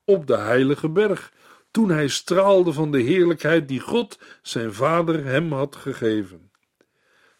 Op 0.09 0.27
de 0.27 0.37
heilige 0.37 0.89
berg, 0.89 1.31
toen 1.71 1.89
hij 1.89 2.07
straalde 2.07 2.73
van 2.73 2.91
de 2.91 3.01
heerlijkheid 3.01 3.67
die 3.67 3.79
God, 3.79 4.19
zijn 4.41 4.73
vader, 4.73 5.25
hem 5.25 5.51
had 5.51 5.75
gegeven. 5.75 6.51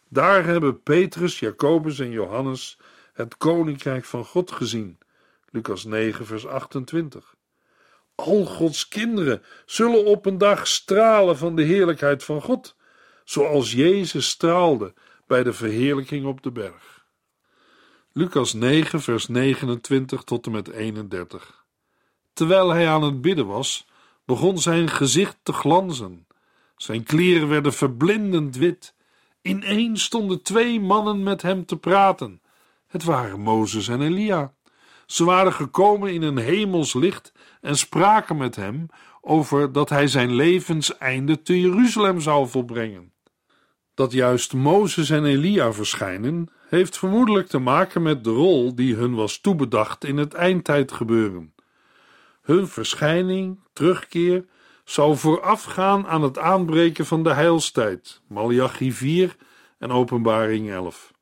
Daar 0.08 0.44
hebben 0.44 0.82
Petrus, 0.82 1.38
Jacobus 1.38 1.98
en 1.98 2.10
Johannes 2.10 2.78
het 3.12 3.36
koninkrijk 3.36 4.04
van 4.04 4.24
God 4.24 4.50
gezien. 4.50 4.98
Lucas 5.50 5.84
9, 5.84 6.26
vers 6.26 6.46
28. 6.46 7.34
Al 8.14 8.44
Gods 8.44 8.88
kinderen 8.88 9.42
zullen 9.66 10.04
op 10.04 10.26
een 10.26 10.38
dag 10.38 10.66
stralen 10.66 11.36
van 11.36 11.56
de 11.56 11.62
heerlijkheid 11.62 12.24
van 12.24 12.42
God 12.42 12.76
zoals 13.24 13.72
Jezus 13.72 14.28
straalde 14.28 14.94
bij 15.26 15.42
de 15.42 15.52
verheerlijking 15.52 16.26
op 16.26 16.42
de 16.42 16.52
berg. 16.52 17.04
Lucas 18.12 18.52
9, 18.52 19.00
vers 19.00 19.28
29 19.28 20.22
tot 20.22 20.46
en 20.46 20.52
met 20.52 20.68
31. 20.68 21.59
Terwijl 22.32 22.68
hij 22.68 22.88
aan 22.88 23.02
het 23.02 23.20
bidden 23.20 23.46
was, 23.46 23.86
begon 24.24 24.58
zijn 24.58 24.88
gezicht 24.88 25.38
te 25.42 25.52
glanzen. 25.52 26.26
Zijn 26.76 27.02
kleren 27.02 27.48
werden 27.48 27.72
verblindend 27.72 28.56
wit. 28.56 28.94
Ineens 29.42 30.02
stonden 30.02 30.42
twee 30.42 30.80
mannen 30.80 31.22
met 31.22 31.42
hem 31.42 31.66
te 31.66 31.76
praten. 31.76 32.40
Het 32.86 33.04
waren 33.04 33.40
Mozes 33.40 33.88
en 33.88 34.02
Elia. 34.02 34.52
Ze 35.06 35.24
waren 35.24 35.52
gekomen 35.52 36.12
in 36.12 36.22
een 36.22 36.38
hemels 36.38 36.94
licht 36.94 37.32
en 37.60 37.76
spraken 37.76 38.36
met 38.36 38.56
hem 38.56 38.86
over 39.20 39.72
dat 39.72 39.88
hij 39.88 40.06
zijn 40.06 40.32
levenseinde 40.32 41.42
te 41.42 41.60
Jeruzalem 41.60 42.20
zou 42.20 42.48
volbrengen. 42.48 43.12
Dat 43.94 44.12
juist 44.12 44.52
Mozes 44.52 45.10
en 45.10 45.24
Elia 45.24 45.72
verschijnen, 45.72 46.48
heeft 46.68 46.98
vermoedelijk 46.98 47.48
te 47.48 47.58
maken 47.58 48.02
met 48.02 48.24
de 48.24 48.30
rol 48.30 48.74
die 48.74 48.94
hun 48.94 49.14
was 49.14 49.40
toebedacht 49.40 50.04
in 50.04 50.16
het 50.16 50.34
eindtijdgebeuren. 50.34 51.54
Hun 52.40 52.68
verschijning, 52.68 53.60
terugkeer, 53.72 54.44
zou 54.84 55.16
voorafgaan 55.16 56.06
aan 56.06 56.22
het 56.22 56.38
aanbreken 56.38 57.06
van 57.06 57.22
de 57.22 57.34
heilstijd, 57.34 58.20
Malachi 58.26 58.92
4 58.92 59.36
en 59.78 59.90
Openbaring 59.90 60.70
11. 60.70 61.12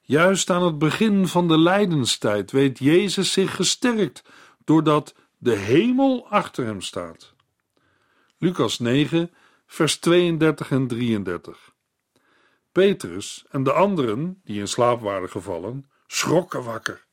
Juist 0.00 0.50
aan 0.50 0.62
het 0.62 0.78
begin 0.78 1.28
van 1.28 1.48
de 1.48 1.58
lijdenstijd 1.58 2.50
weet 2.50 2.78
Jezus 2.78 3.32
zich 3.32 3.56
gesterkt 3.56 4.22
doordat 4.64 5.14
de 5.38 5.54
hemel 5.54 6.26
achter 6.28 6.64
hem 6.64 6.80
staat. 6.80 7.34
Lucas 8.38 8.78
9, 8.78 9.30
vers 9.66 9.98
32 9.98 10.70
en 10.70 10.86
33. 10.86 11.72
Petrus 12.72 13.44
en 13.50 13.62
de 13.62 13.72
anderen, 13.72 14.40
die 14.44 14.60
in 14.60 14.68
slaap 14.68 15.00
waren 15.00 15.30
gevallen, 15.30 15.90
schrokken 16.06 16.62
wakker. 16.62 17.03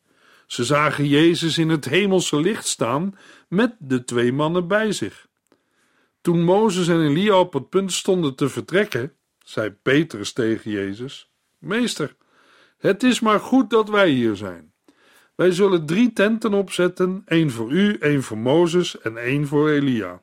Ze 0.52 0.64
zagen 0.64 1.08
Jezus 1.08 1.58
in 1.58 1.70
het 1.70 1.86
hemelse 1.86 2.40
licht 2.40 2.68
staan 2.68 3.18
met 3.48 3.76
de 3.80 4.04
twee 4.04 4.34
mannen 4.34 4.68
bij 4.68 4.92
zich. 4.92 5.28
Toen 6.22 6.44
Mozes 6.44 6.88
en 6.88 7.02
Elia 7.02 7.40
op 7.40 7.54
het 7.54 7.70
punt 7.70 7.92
stonden 7.92 8.36
te 8.36 8.50
vertrekken, 8.50 9.16
zei 9.44 9.70
Petrus 9.70 10.34
tegen 10.34 10.72
Jezus: 10.72 11.32
Meester, 11.58 12.16
het 12.78 13.04
is 13.04 13.20
maar 13.20 13.40
goed 13.40 13.70
dat 13.70 13.90
wij 13.90 14.10
hier 14.10 14.36
zijn. 14.36 14.74
Wij 15.36 15.52
zullen 15.52 15.86
drie 15.86 16.14
tenten 16.14 16.54
opzetten: 16.54 17.22
één 17.26 17.52
voor 17.52 17.72
u, 17.72 17.98
één 17.98 18.24
voor 18.24 18.38
Mozes 18.38 19.00
en 19.00 19.18
één 19.18 19.48
voor 19.48 19.70
Elia. 19.70 20.22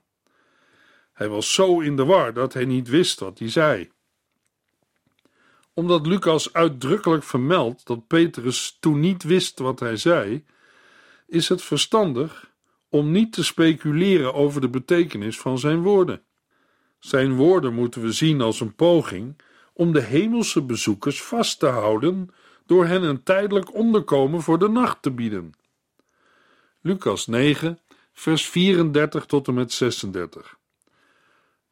Hij 1.12 1.28
was 1.28 1.54
zo 1.54 1.80
in 1.80 1.96
de 1.96 2.04
war 2.04 2.32
dat 2.32 2.52
hij 2.52 2.64
niet 2.64 2.88
wist 2.88 3.20
wat 3.20 3.38
hij 3.38 3.50
zei. 3.50 3.90
Omdat 5.78 6.06
Lucas 6.06 6.52
uitdrukkelijk 6.52 7.22
vermeldt 7.22 7.86
dat 7.86 8.06
Petrus 8.06 8.76
toen 8.80 9.00
niet 9.00 9.22
wist 9.22 9.58
wat 9.58 9.80
hij 9.80 9.96
zei, 9.96 10.44
is 11.26 11.48
het 11.48 11.62
verstandig 11.62 12.50
om 12.88 13.10
niet 13.10 13.32
te 13.32 13.44
speculeren 13.44 14.34
over 14.34 14.60
de 14.60 14.68
betekenis 14.68 15.38
van 15.38 15.58
zijn 15.58 15.82
woorden. 15.82 16.22
Zijn 16.98 17.34
woorden 17.34 17.74
moeten 17.74 18.02
we 18.02 18.12
zien 18.12 18.40
als 18.40 18.60
een 18.60 18.74
poging 18.74 19.40
om 19.72 19.92
de 19.92 20.00
hemelse 20.00 20.62
bezoekers 20.62 21.22
vast 21.22 21.58
te 21.58 21.66
houden 21.66 22.34
door 22.66 22.86
hen 22.86 23.02
een 23.02 23.22
tijdelijk 23.22 23.74
onderkomen 23.74 24.42
voor 24.42 24.58
de 24.58 24.68
nacht 24.68 25.02
te 25.02 25.10
bieden. 25.10 25.52
Lucas 26.80 27.26
9, 27.26 27.78
vers 28.12 28.46
34 28.46 29.26
tot 29.26 29.48
en 29.48 29.54
met 29.54 29.72
36. 29.72 30.58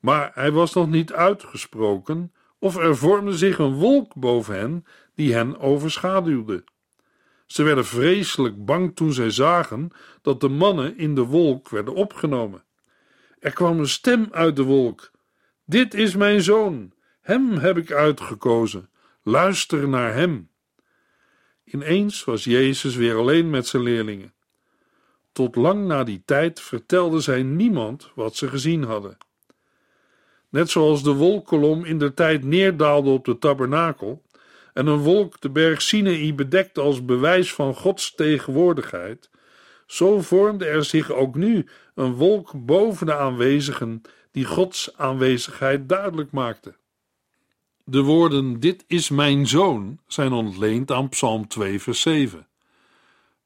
Maar 0.01 0.31
hij 0.35 0.53
was 0.53 0.73
nog 0.73 0.89
niet 0.89 1.13
uitgesproken, 1.13 2.33
of 2.59 2.77
er 2.77 2.97
vormde 2.97 3.37
zich 3.37 3.59
een 3.59 3.75
wolk 3.75 4.15
boven 4.15 4.55
hen 4.59 4.85
die 5.15 5.35
hen 5.35 5.59
overschaduwde. 5.59 6.65
Ze 7.47 7.63
werden 7.63 7.87
vreselijk 7.87 8.65
bang 8.65 8.97
toen 8.97 9.13
zij 9.13 9.31
zagen 9.31 9.91
dat 10.23 10.41
de 10.41 10.49
mannen 10.49 10.99
in 10.99 11.15
de 11.15 11.25
wolk 11.25 11.69
werden 11.69 11.95
opgenomen. 11.95 12.65
Er 13.39 13.53
kwam 13.53 13.79
een 13.79 13.89
stem 13.89 14.29
uit 14.31 14.57
de 14.57 14.63
wolk: 14.63 15.11
Dit 15.65 15.95
is 15.95 16.17
mijn 16.17 16.43
zoon, 16.43 16.93
hem 17.21 17.53
heb 17.53 17.77
ik 17.77 17.93
uitgekozen, 17.93 18.91
luister 19.23 19.89
naar 19.89 20.15
hem. 20.15 20.51
Ineens 21.65 22.25
was 22.25 22.45
Jezus 22.45 22.95
weer 22.95 23.17
alleen 23.17 23.51
met 23.51 23.67
zijn 23.67 23.83
leerlingen. 23.83 24.35
Tot 25.33 25.57
lang 25.57 25.87
na 25.87 26.05
die 26.05 26.23
tijd 26.25 26.61
vertelde 26.61 27.21
zij 27.21 27.43
niemand 27.43 28.11
wat 28.15 28.37
ze 28.37 28.49
gezien 28.49 28.83
hadden. 28.85 29.17
Net 30.57 30.71
zoals 30.71 31.03
de 31.03 31.13
wolkkolom 31.15 31.85
in 31.85 31.99
de 31.99 32.15
tijd 32.15 32.45
neerdaalde 32.45 33.11
op 33.11 33.25
de 33.25 33.39
tabernakel 33.39 34.23
en 34.73 34.87
een 34.87 34.99
wolk 34.99 35.41
de 35.41 35.51
berg 35.51 35.83
Sinaï 35.83 36.35
bedekte 36.35 36.81
als 36.81 37.05
bewijs 37.05 37.55
van 37.55 37.75
Gods 37.75 38.15
tegenwoordigheid, 38.15 39.31
zo 39.87 40.21
vormde 40.21 40.65
er 40.65 40.85
zich 40.85 41.13
ook 41.13 41.35
nu 41.35 41.67
een 41.95 42.15
wolk 42.15 42.53
boven 42.55 43.07
de 43.07 43.15
aanwezigen 43.15 44.03
die 44.31 44.45
Gods 44.45 44.97
aanwezigheid 44.97 45.89
duidelijk 45.89 46.31
maakte. 46.31 46.75
De 47.85 48.01
woorden: 48.01 48.61
Dit 48.61 48.85
is 48.87 49.11
mijn 49.11 49.47
zoon 49.47 49.99
zijn 50.07 50.33
ontleend 50.33 50.91
aan 50.91 51.09
Psalm 51.09 51.49
2, 51.49 51.81
vers 51.81 52.01
7, 52.01 52.47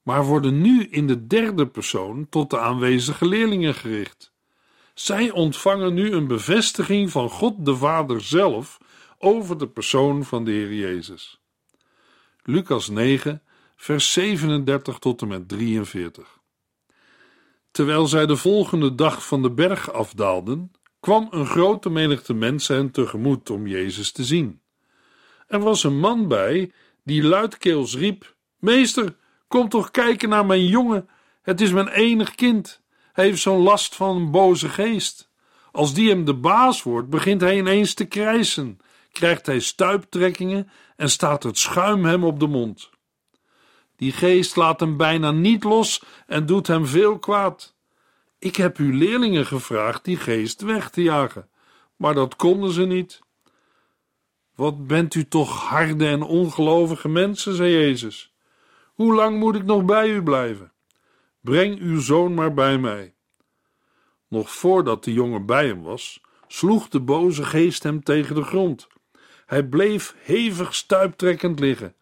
maar 0.01 0.25
worden 0.25 0.61
nu 0.61 0.83
in 0.83 1.07
de 1.07 1.27
derde 1.27 1.67
persoon 1.67 2.27
tot 2.29 2.49
de 2.49 2.59
aanwezige 2.59 3.27
leerlingen 3.27 3.73
gericht. 3.73 4.30
Zij 4.93 5.31
ontvangen 5.31 5.93
nu 5.93 6.11
een 6.11 6.27
bevestiging 6.27 7.11
van 7.11 7.29
God 7.29 7.65
de 7.65 7.75
Vader 7.75 8.21
zelf 8.21 8.77
over 9.17 9.57
de 9.57 9.67
persoon 9.67 10.23
van 10.23 10.43
de 10.43 10.51
Heer 10.51 10.73
Jezus. 10.73 11.41
Lucas 12.43 12.89
9, 12.89 13.41
vers 13.75 14.13
37 14.13 14.99
tot 14.99 15.21
en 15.21 15.27
met 15.27 15.47
43. 15.49 16.39
Terwijl 17.71 18.07
zij 18.07 18.25
de 18.25 18.35
volgende 18.35 18.95
dag 18.95 19.27
van 19.27 19.41
de 19.41 19.51
berg 19.51 19.91
afdaalden, 19.91 20.71
kwam 20.99 21.27
een 21.31 21.45
grote 21.45 21.89
menigte 21.89 22.33
mensen 22.33 22.75
hen 22.75 22.91
tegemoet 22.91 23.49
om 23.49 23.67
Jezus 23.67 24.11
te 24.11 24.23
zien. 24.23 24.61
Er 25.47 25.59
was 25.59 25.83
een 25.83 25.99
man 25.99 26.27
bij 26.27 26.71
die 27.03 27.23
luidkeels 27.23 27.95
riep: 27.95 28.35
Meester, 28.59 29.15
kom 29.47 29.69
toch 29.69 29.91
kijken 29.91 30.29
naar 30.29 30.45
mijn 30.45 30.65
jongen, 30.65 31.09
het 31.41 31.61
is 31.61 31.71
mijn 31.71 31.87
enig 31.87 32.35
kind. 32.35 32.80
Heeft 33.13 33.41
zo'n 33.41 33.61
last 33.61 33.95
van 33.95 34.15
een 34.15 34.31
boze 34.31 34.69
geest. 34.69 35.29
Als 35.71 35.93
die 35.93 36.09
hem 36.09 36.25
de 36.25 36.33
baas 36.33 36.83
wordt, 36.83 37.09
begint 37.09 37.41
hij 37.41 37.57
ineens 37.57 37.93
te 37.93 38.05
krijsen, 38.05 38.79
krijgt 39.11 39.45
hij 39.45 39.59
stuiptrekkingen 39.59 40.69
en 40.95 41.09
staat 41.09 41.43
het 41.43 41.57
schuim 41.57 42.05
hem 42.05 42.23
op 42.23 42.39
de 42.39 42.47
mond. 42.47 42.89
Die 43.95 44.11
geest 44.11 44.55
laat 44.55 44.79
hem 44.79 44.97
bijna 44.97 45.31
niet 45.31 45.63
los 45.63 46.03
en 46.27 46.45
doet 46.45 46.67
hem 46.67 46.85
veel 46.85 47.19
kwaad. 47.19 47.75
Ik 48.39 48.55
heb 48.55 48.77
uw 48.77 48.91
leerlingen 48.97 49.45
gevraagd 49.45 50.05
die 50.05 50.17
geest 50.17 50.61
weg 50.61 50.89
te 50.89 51.01
jagen, 51.01 51.49
maar 51.95 52.13
dat 52.13 52.35
konden 52.35 52.71
ze 52.71 52.85
niet. 52.85 53.21
Wat 54.55 54.87
bent 54.87 55.15
u 55.15 55.27
toch 55.27 55.61
harde 55.61 56.07
en 56.07 56.21
ongelovige 56.21 57.07
mensen, 57.07 57.55
zei 57.55 57.71
Jezus. 57.71 58.33
Hoe 58.93 59.13
lang 59.13 59.39
moet 59.39 59.55
ik 59.55 59.63
nog 59.63 59.85
bij 59.85 60.09
u 60.09 60.23
blijven? 60.23 60.70
Breng 61.41 61.79
uw 61.79 61.99
zoon 61.99 62.33
maar 62.33 62.53
bij 62.53 62.77
mij. 62.77 63.15
Nog 64.27 64.51
voordat 64.51 65.03
de 65.03 65.13
jongen 65.13 65.45
bij 65.45 65.67
hem 65.67 65.81
was, 65.81 66.21
sloeg 66.47 66.87
de 66.89 66.99
boze 66.99 67.43
geest 67.43 67.83
hem 67.83 68.03
tegen 68.03 68.35
de 68.35 68.43
grond. 68.43 68.87
Hij 69.45 69.67
bleef 69.67 70.15
hevig 70.17 70.75
stuiptrekkend 70.75 71.59
liggen. 71.59 71.95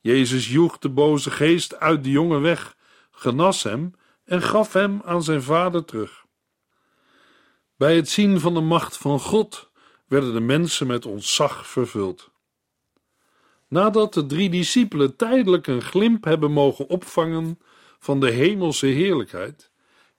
Jezus 0.00 0.48
joeg 0.48 0.78
de 0.78 0.88
boze 0.88 1.30
geest 1.30 1.78
uit 1.78 2.04
de 2.04 2.10
jongen 2.10 2.40
weg, 2.40 2.76
genas 3.10 3.62
hem 3.62 3.94
en 4.24 4.42
gaf 4.42 4.72
hem 4.72 5.00
aan 5.04 5.22
zijn 5.22 5.42
vader 5.42 5.84
terug. 5.84 6.24
Bij 7.76 7.96
het 7.96 8.08
zien 8.08 8.40
van 8.40 8.54
de 8.54 8.60
macht 8.60 8.96
van 8.96 9.20
God 9.20 9.70
werden 10.06 10.32
de 10.32 10.40
mensen 10.40 10.86
met 10.86 11.06
ontzag 11.06 11.66
vervuld. 11.66 12.30
Nadat 13.68 14.14
de 14.14 14.26
drie 14.26 14.50
discipelen 14.50 15.16
tijdelijk 15.16 15.66
een 15.66 15.82
glimp 15.82 16.24
hebben 16.24 16.52
mogen 16.52 16.88
opvangen 16.88 17.58
van 17.98 18.20
de 18.20 18.30
hemelse 18.30 18.86
heerlijkheid, 18.86 19.70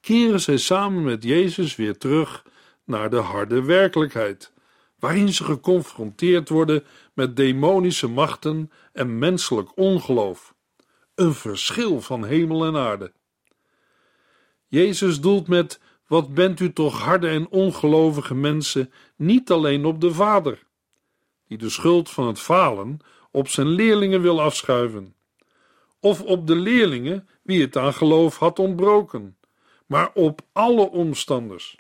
keren 0.02 0.42
zij 0.42 0.58
samen 0.58 1.04
met 1.04 1.24
Jezus 1.24 1.76
weer 1.76 1.98
terug 1.98 2.46
naar 2.84 3.10
de 3.10 3.18
harde 3.18 3.64
werkelijkheid, 3.64 4.54
waarin 5.00 5.34
ze 5.34 5.44
geconfronteerd 5.44 6.50
worden 6.50 6.84
met 7.14 7.36
demonische 7.36 8.08
machten 8.08 8.72
en 8.94 9.18
menselijk 9.18 9.78
ongeloof. 9.78 10.54
Een 11.16 11.34
verschil 11.34 12.02
van 12.02 12.26
hemel 12.26 12.66
en 12.66 12.76
aarde. 12.76 13.12
Jezus 14.68 15.22
doelt 15.22 15.48
met: 15.48 15.80
Wat 16.08 16.34
bent 16.34 16.60
u 16.60 16.74
toch 16.74 17.02
harde 17.02 17.28
en 17.28 17.50
ongelovige 17.50 18.36
mensen, 18.36 18.92
niet 19.16 19.52
alleen 19.52 19.86
op 19.86 20.02
de 20.02 20.14
Vader, 20.14 20.64
die 21.48 21.58
de 21.58 21.70
schuld 21.70 22.10
van 22.10 22.28
het 22.28 22.40
falen 22.40 23.00
op 23.32 23.48
zijn 23.48 23.68
leerlingen 23.68 24.22
wil 24.22 24.42
afschuiven, 24.42 25.16
of 26.00 26.22
op 26.22 26.48
de 26.48 26.56
leerlingen 26.56 27.28
wie 27.42 27.62
het 27.62 27.78
aan 27.78 27.94
geloof 27.94 28.38
had 28.38 28.60
ontbroken, 28.60 29.38
maar 29.86 30.12
op 30.14 30.42
alle 30.52 30.90
omstanders. 30.90 31.78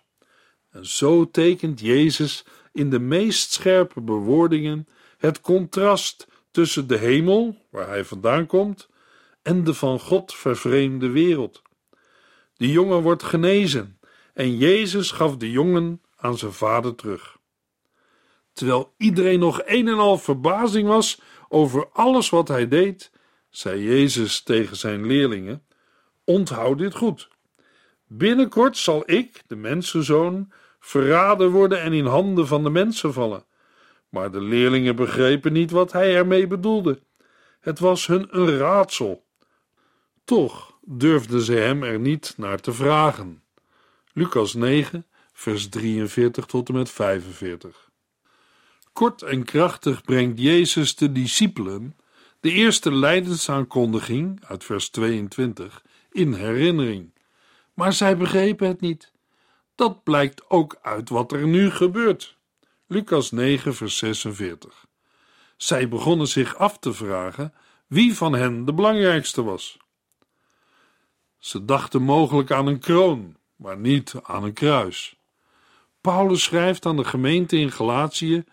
En 0.69 0.85
zo 0.85 1.31
tekent 1.31 1.79
Jezus 1.79 2.45
in 2.71 2.89
de 2.89 2.99
meest 2.99 3.51
scherpe 3.51 4.01
bewoordingen 4.01 4.87
het 5.17 5.41
contrast 5.41 6.27
tussen 6.51 6.87
de 6.87 6.97
hemel, 6.97 7.65
waar 7.69 7.87
hij 7.87 8.05
vandaan 8.05 8.45
komt, 8.45 8.89
en 9.41 9.63
de 9.63 9.73
van 9.73 9.99
God 9.99 10.35
vervreemde 10.35 11.09
wereld. 11.09 11.61
De 12.55 12.71
jongen 12.71 13.01
wordt 13.01 13.23
genezen 13.23 13.99
en 14.33 14.57
Jezus 14.57 15.11
gaf 15.11 15.37
de 15.37 15.51
jongen 15.51 16.01
aan 16.15 16.37
zijn 16.37 16.53
vader 16.53 16.95
terug. 16.95 17.37
Terwijl 18.53 18.93
iedereen 18.97 19.39
nog 19.39 19.61
een 19.65 19.87
en 19.87 19.97
al 19.97 20.17
verbazing 20.17 20.87
was 20.87 21.21
over 21.47 21.89
alles 21.91 22.29
wat 22.29 22.47
hij 22.47 22.67
deed, 22.67 23.11
zei 23.49 23.83
Jezus 23.83 24.41
tegen 24.41 24.77
zijn 24.77 25.05
leerlingen: 25.05 25.65
Onthoud 26.23 26.77
dit 26.77 26.95
goed. 26.95 27.29
Binnenkort 28.07 28.77
zal 28.77 29.03
ik, 29.05 29.41
de 29.47 29.55
mensenzoon, 29.55 30.51
verraden 30.79 31.51
worden 31.51 31.81
en 31.81 31.93
in 31.93 32.05
handen 32.05 32.47
van 32.47 32.63
de 32.63 32.69
mensen 32.69 33.13
vallen. 33.13 33.45
Maar 34.09 34.31
de 34.31 34.41
leerlingen 34.41 34.95
begrepen 34.95 35.53
niet 35.53 35.71
wat 35.71 35.91
hij 35.91 36.15
ermee 36.15 36.47
bedoelde. 36.47 37.01
Het 37.59 37.79
was 37.79 38.07
hun 38.07 38.27
een 38.29 38.57
raadsel. 38.57 39.25
Toch 40.23 40.79
durfden 40.81 41.41
ze 41.41 41.53
hem 41.53 41.83
er 41.83 41.99
niet 41.99 42.33
naar 42.37 42.59
te 42.59 42.73
vragen. 42.73 43.43
Lucas 44.13 44.53
9, 44.53 45.05
vers 45.33 45.69
43 45.69 46.45
tot 46.45 46.69
en 46.69 46.75
met 46.75 46.89
45. 46.89 47.89
Kort 48.93 49.21
en 49.21 49.43
krachtig 49.43 50.01
brengt 50.01 50.39
Jezus 50.39 50.95
de 50.95 51.11
discipelen 51.11 51.95
de 52.39 52.51
eerste 52.51 52.93
lijdensaankondiging 52.93 54.45
uit 54.45 54.63
vers 54.63 54.89
22 54.89 55.83
in 56.11 56.33
herinnering. 56.33 57.13
Maar 57.73 57.93
zij 57.93 58.17
begrepen 58.17 58.67
het 58.67 58.81
niet. 58.81 59.11
Dat 59.75 60.03
blijkt 60.03 60.49
ook 60.49 60.77
uit 60.81 61.09
wat 61.09 61.31
er 61.31 61.47
nu 61.47 61.69
gebeurt. 61.69 62.37
Lucas 62.87 63.31
9, 63.31 63.75
vers 63.75 63.97
46. 63.97 64.85
Zij 65.57 65.89
begonnen 65.89 66.27
zich 66.27 66.55
af 66.55 66.77
te 66.77 66.93
vragen 66.93 67.53
wie 67.87 68.15
van 68.15 68.33
hen 68.33 68.65
de 68.65 68.73
belangrijkste 68.73 69.43
was. 69.43 69.77
Ze 71.37 71.65
dachten 71.65 72.01
mogelijk 72.01 72.51
aan 72.51 72.67
een 72.67 72.79
kroon, 72.79 73.35
maar 73.55 73.77
niet 73.77 74.13
aan 74.23 74.43
een 74.43 74.53
kruis. 74.53 75.15
Paulus 76.01 76.43
schrijft 76.43 76.85
aan 76.85 76.95
de 76.95 77.03
gemeente 77.03 77.57
in 77.57 77.71
Galatië: 77.71 78.43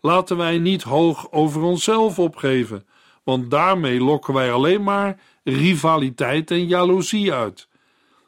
Laten 0.00 0.36
wij 0.36 0.58
niet 0.58 0.82
hoog 0.82 1.32
over 1.32 1.62
onszelf 1.62 2.18
opgeven, 2.18 2.86
want 3.30 3.50
daarmee 3.50 4.00
lokken 4.00 4.34
wij 4.34 4.52
alleen 4.52 4.82
maar 4.82 5.20
rivaliteit 5.44 6.50
en 6.50 6.66
jaloezie 6.66 7.32
uit. 7.32 7.68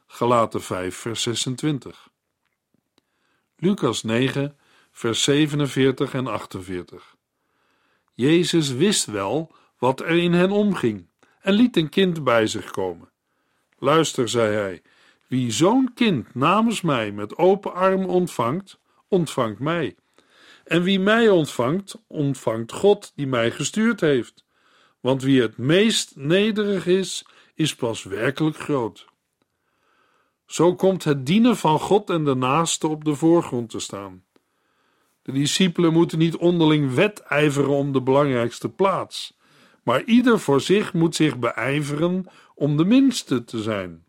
Galaten 0.07 0.63
5, 0.63 0.97
vers 0.97 1.23
26. 1.23 2.09
Lucas 3.57 4.03
9, 4.03 4.57
vers 4.93 5.23
47 5.23 6.15
en 6.15 6.27
48. 6.27 7.17
Jezus 8.15 8.73
wist 8.73 9.07
wel 9.07 9.55
wat 9.79 10.01
er 10.01 10.17
in 10.17 10.33
hen 10.33 10.51
omging 10.51 11.07
en 11.41 11.53
liet 11.53 11.77
een 11.77 11.89
kind 11.89 12.25
bij 12.25 12.47
zich 12.47 12.71
komen. 12.71 13.11
Luister, 13.79 14.29
zei 14.29 14.55
hij, 14.55 14.83
wie 15.27 15.51
zo'n 15.51 15.91
kind 15.95 16.35
namens 16.35 16.81
mij 16.81 17.13
met 17.13 17.37
open 17.37 17.75
arm 17.75 18.05
ontvangt, 18.05 18.79
ontvangt 19.09 19.59
mij. 19.59 19.97
En 20.65 20.83
wie 20.83 21.01
mij 21.01 21.29
ontvangt, 21.29 21.95
ontvangt 22.07 22.73
God 22.73 23.13
die 23.15 23.27
mij 23.27 23.51
gestuurd 23.51 24.01
heeft. 24.01 24.45
Want 25.03 25.23
wie 25.23 25.41
het 25.41 25.59
meest 25.59 26.17
nederig 26.17 26.87
is, 26.87 27.25
is 27.55 27.75
pas 27.75 28.03
werkelijk 28.03 28.57
groot. 28.57 29.07
Zo 30.47 30.75
komt 30.75 31.05
het 31.05 31.27
dienen 31.27 31.57
van 31.57 31.81
God 31.81 32.11
en 32.11 32.25
de 32.25 32.35
naaste 32.35 32.89
op 32.89 33.05
de 33.05 33.15
voorgrond 33.15 33.71
te 33.71 33.79
staan. 33.79 34.25
De 35.23 35.33
discipelen 35.33 35.93
moeten 35.93 36.19
niet 36.19 36.37
onderling 36.37 36.95
wedijveren 36.95 37.71
om 37.71 37.93
de 37.93 38.03
belangrijkste 38.03 38.69
plaats, 38.69 39.37
maar 39.83 40.05
ieder 40.05 40.41
voor 40.41 40.61
zich 40.61 40.93
moet 40.93 41.15
zich 41.15 41.39
beijveren 41.39 42.27
om 42.55 42.77
de 42.77 42.85
minste 42.85 43.45
te 43.45 43.63
zijn. 43.63 44.05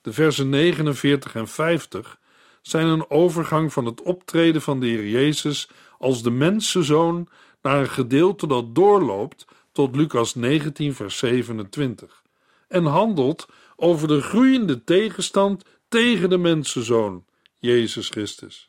De 0.00 0.12
versen 0.12 0.48
49 0.48 1.34
en 1.34 1.48
50 1.48 2.20
zijn 2.62 2.86
een 2.86 3.10
overgang 3.10 3.72
van 3.72 3.86
het 3.86 4.02
optreden 4.02 4.62
van 4.62 4.80
de 4.80 4.86
Heer 4.86 5.08
Jezus 5.08 5.68
als 5.98 6.22
de 6.22 6.30
mensenzoon 6.30 7.28
naar 7.64 7.80
een 7.80 7.90
gedeelte 7.90 8.46
dat 8.46 8.74
doorloopt 8.74 9.46
tot 9.72 9.96
Lucas 9.96 10.34
19, 10.34 10.94
vers 10.94 11.18
27 11.18 12.22
en 12.68 12.84
handelt 12.84 13.48
over 13.76 14.08
de 14.08 14.20
groeiende 14.20 14.84
tegenstand 14.84 15.64
tegen 15.88 16.30
de 16.30 16.38
mensenzoon, 16.38 17.24
Jezus 17.58 18.08
Christus. 18.08 18.68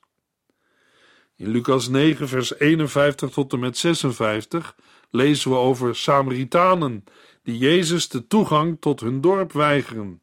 In 1.35 1.49
Lucas 1.49 1.87
9, 1.87 2.27
vers 2.27 2.59
51 2.59 3.29
tot 3.29 3.53
en 3.53 3.59
met 3.59 3.77
56 3.77 4.75
lezen 5.09 5.51
we 5.51 5.57
over 5.57 5.95
Samaritanen 5.95 7.03
die 7.43 7.57
Jezus 7.57 8.09
de 8.09 8.27
toegang 8.27 8.77
tot 8.79 8.99
hun 8.99 9.21
dorp 9.21 9.51
weigeren. 9.51 10.21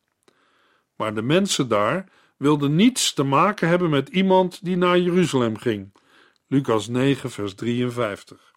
Maar 0.97 1.15
de 1.15 1.23
mensen 1.23 1.69
daar 1.69 2.09
wilden 2.37 2.77
niets 2.77 3.13
te 3.13 3.23
maken 3.23 3.69
hebben 3.69 3.91
met 3.91 4.09
iemand 4.09 4.65
die 4.65 4.77
naar 4.77 4.99
Jeruzalem 4.99 5.59
ging. 5.59 5.93
Lucas 6.47 6.89
9, 6.89 7.31
vers 7.31 7.55
53. 7.55 8.52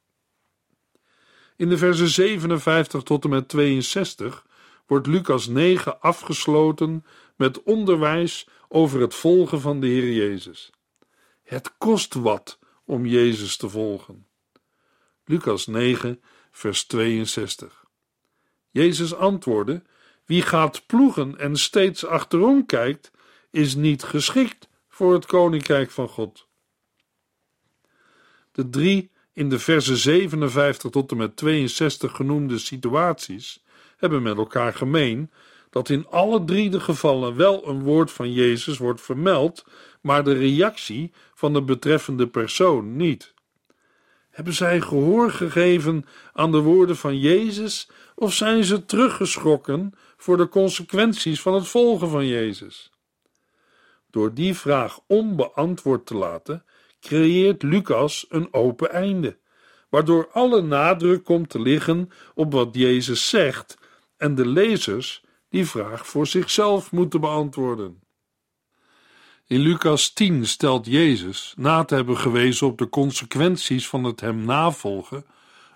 In 1.55 1.69
de 1.69 1.77
versen 1.77 2.09
57 2.09 3.03
tot 3.03 3.23
en 3.23 3.29
met 3.29 3.47
62 3.47 4.45
wordt 4.87 5.07
Lucas 5.07 5.47
9 5.47 6.01
afgesloten 6.01 7.05
met 7.35 7.63
onderwijs 7.63 8.47
over 8.67 9.01
het 9.01 9.15
volgen 9.15 9.61
van 9.61 9.79
de 9.79 9.87
Heer 9.87 10.13
Jezus. 10.13 10.71
Het 11.43 11.77
kost 11.77 12.13
wat 12.13 12.59
om 12.85 13.05
Jezus 13.05 13.57
te 13.57 13.69
volgen. 13.69 14.27
Lucas 15.25 15.67
9, 15.67 16.21
vers 16.51 16.83
62. 16.83 17.85
Jezus 18.69 19.13
antwoordde: 19.13 19.83
Wie 20.25 20.41
gaat 20.41 20.85
ploegen 20.85 21.37
en 21.37 21.57
steeds 21.57 22.05
achterom 22.05 22.65
kijkt, 22.65 23.11
is 23.51 23.75
niet 23.75 24.03
geschikt 24.03 24.69
voor 24.87 25.13
het 25.13 25.25
koninkrijk 25.25 25.91
van 25.91 26.07
God. 26.07 26.47
De 28.51 28.69
drie 28.69 29.11
in 29.35 29.49
de 29.49 29.59
versen 29.59 29.97
57 29.97 30.91
tot 30.91 31.11
en 31.11 31.17
met 31.17 31.35
62 31.37 32.15
genoemde 32.15 32.57
situaties 32.57 33.63
hebben 33.97 34.21
met 34.21 34.37
elkaar 34.37 34.73
gemeen 34.73 35.31
dat 35.69 35.89
in 35.89 36.07
alle 36.07 36.43
drie 36.43 36.69
de 36.69 36.79
gevallen 36.79 37.35
wel 37.35 37.67
een 37.67 37.83
woord 37.83 38.11
van 38.11 38.33
Jezus 38.33 38.77
wordt 38.77 39.01
vermeld, 39.01 39.65
maar 40.01 40.23
de 40.23 40.33
reactie 40.33 41.11
van 41.33 41.53
de 41.53 41.61
betreffende 41.61 42.27
persoon 42.27 42.95
niet. 42.95 43.33
Hebben 44.29 44.53
zij 44.53 44.81
gehoor 44.81 45.31
gegeven 45.31 46.05
aan 46.33 46.51
de 46.51 46.59
woorden 46.59 46.97
van 46.97 47.19
Jezus 47.19 47.89
of 48.15 48.33
zijn 48.33 48.63
ze 48.63 48.85
teruggeschrokken 48.85 49.93
voor 50.17 50.37
de 50.37 50.49
consequenties 50.49 51.41
van 51.41 51.53
het 51.53 51.67
volgen 51.67 52.09
van 52.09 52.27
Jezus? 52.27 52.91
Door 54.11 54.33
die 54.33 54.53
vraag 54.53 54.99
onbeantwoord 55.07 56.05
te 56.05 56.15
laten, 56.15 56.65
creëert 57.05 57.63
Lucas 57.63 58.25
een 58.29 58.53
open 58.53 58.91
einde, 58.91 59.37
waardoor 59.89 60.29
alle 60.31 60.61
nadruk 60.61 61.23
komt 61.23 61.49
te 61.49 61.61
liggen 61.61 62.09
op 62.33 62.51
wat 62.51 62.69
Jezus 62.71 63.29
zegt 63.29 63.77
en 64.17 64.35
de 64.35 64.47
lezers 64.47 65.23
die 65.49 65.65
vraag 65.65 66.07
voor 66.07 66.27
zichzelf 66.27 66.91
moeten 66.91 67.21
beantwoorden. 67.21 67.99
In 69.47 69.59
Lucas 69.59 70.13
10 70.13 70.47
stelt 70.47 70.85
Jezus, 70.85 71.53
na 71.57 71.83
te 71.83 71.95
hebben 71.95 72.17
gewezen 72.17 72.67
op 72.67 72.77
de 72.77 72.89
consequenties 72.89 73.87
van 73.87 74.03
het 74.03 74.19
hem 74.19 74.45
navolgen, 74.45 75.25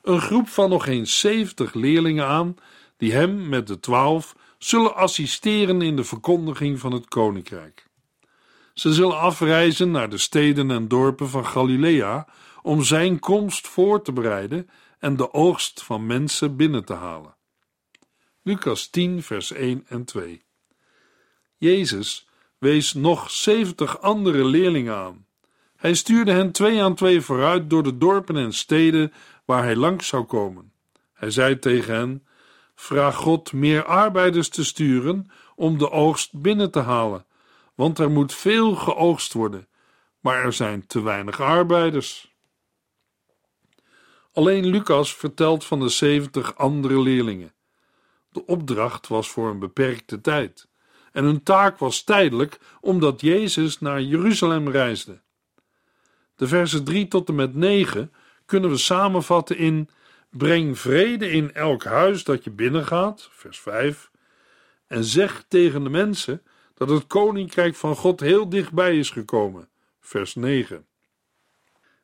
een 0.01 0.21
groep 0.21 0.47
van 0.47 0.69
nog 0.69 0.87
eens 0.87 1.19
70 1.19 1.73
leerlingen 1.73 2.25
aan 2.25 2.55
die 2.97 3.13
hem 3.13 3.49
met 3.49 3.67
de 3.67 3.79
twaalf 3.79 4.35
zullen 4.57 4.95
assisteren 4.95 5.81
in 5.81 5.95
de 5.95 6.03
verkondiging 6.03 6.79
van 6.79 6.91
het 6.91 7.07
koninkrijk. 7.07 7.88
Ze 8.79 8.93
zullen 8.93 9.19
afreizen 9.19 9.91
naar 9.91 10.09
de 10.09 10.17
steden 10.17 10.71
en 10.71 10.87
dorpen 10.87 11.29
van 11.29 11.45
Galilea 11.45 12.27
om 12.61 12.83
zijn 12.83 13.19
komst 13.19 13.67
voor 13.67 14.01
te 14.01 14.11
bereiden 14.11 14.69
en 14.99 15.15
de 15.15 15.33
oogst 15.33 15.83
van 15.83 16.05
mensen 16.05 16.55
binnen 16.55 16.85
te 16.85 16.93
halen. 16.93 17.35
Lucas 18.41 18.89
10, 18.89 19.23
vers 19.23 19.51
1 19.51 19.85
en 19.87 20.05
2. 20.05 20.43
Jezus 21.57 22.27
wees 22.57 22.93
nog 22.93 23.31
zeventig 23.31 24.01
andere 24.01 24.45
leerlingen 24.45 24.95
aan. 24.95 25.25
Hij 25.75 25.93
stuurde 25.93 26.31
hen 26.31 26.51
twee 26.51 26.83
aan 26.83 26.95
twee 26.95 27.21
vooruit 27.21 27.69
door 27.69 27.83
de 27.83 27.97
dorpen 27.97 28.35
en 28.35 28.53
steden 28.53 29.13
waar 29.45 29.63
hij 29.63 29.75
langs 29.75 30.07
zou 30.07 30.23
komen. 30.23 30.71
Hij 31.13 31.31
zei 31.31 31.59
tegen 31.59 31.93
hen: 31.93 32.25
Vraag 32.75 33.15
God 33.15 33.53
meer 33.53 33.85
arbeiders 33.85 34.49
te 34.49 34.65
sturen 34.65 35.31
om 35.55 35.77
de 35.77 35.91
oogst 35.91 36.41
binnen 36.41 36.71
te 36.71 36.79
halen, 36.79 37.25
want 37.79 37.99
er 37.99 38.11
moet 38.11 38.33
veel 38.33 38.75
geoogst 38.75 39.33
worden, 39.33 39.67
maar 40.19 40.43
er 40.43 40.53
zijn 40.53 40.87
te 40.87 41.01
weinig 41.01 41.41
arbeiders. 41.41 42.35
Alleen 44.33 44.65
Lucas 44.65 45.15
vertelt 45.15 45.65
van 45.65 45.79
de 45.79 45.89
zeventig 45.89 46.55
andere 46.55 47.01
leerlingen. 47.01 47.53
De 48.31 48.45
opdracht 48.45 49.07
was 49.07 49.29
voor 49.29 49.49
een 49.49 49.59
beperkte 49.59 50.21
tijd 50.21 50.67
en 51.11 51.23
hun 51.23 51.43
taak 51.43 51.77
was 51.77 52.03
tijdelijk 52.03 52.59
omdat 52.81 53.21
Jezus 53.21 53.79
naar 53.79 54.01
Jeruzalem 54.01 54.69
reisde. 54.69 55.21
De 56.35 56.47
versen 56.47 56.83
3 56.83 57.07
tot 57.07 57.27
en 57.27 57.35
met 57.35 57.55
9 57.55 58.13
kunnen 58.45 58.69
we 58.69 58.77
samenvatten 58.77 59.57
in 59.57 59.89
Breng 60.29 60.79
vrede 60.79 61.29
in 61.29 61.53
elk 61.53 61.83
huis 61.83 62.23
dat 62.23 62.43
je 62.43 62.51
binnengaat, 62.51 63.29
vers 63.31 63.59
5, 63.59 64.11
en 64.87 65.03
zeg 65.03 65.43
tegen 65.47 65.83
de 65.83 65.89
mensen 65.89 66.43
dat 66.79 66.89
het 66.89 67.07
koninkrijk 67.07 67.75
van 67.75 67.95
God 67.95 68.19
heel 68.19 68.49
dichtbij 68.49 68.97
is 68.97 69.09
gekomen, 69.09 69.69
vers 69.99 70.35
9. 70.35 70.85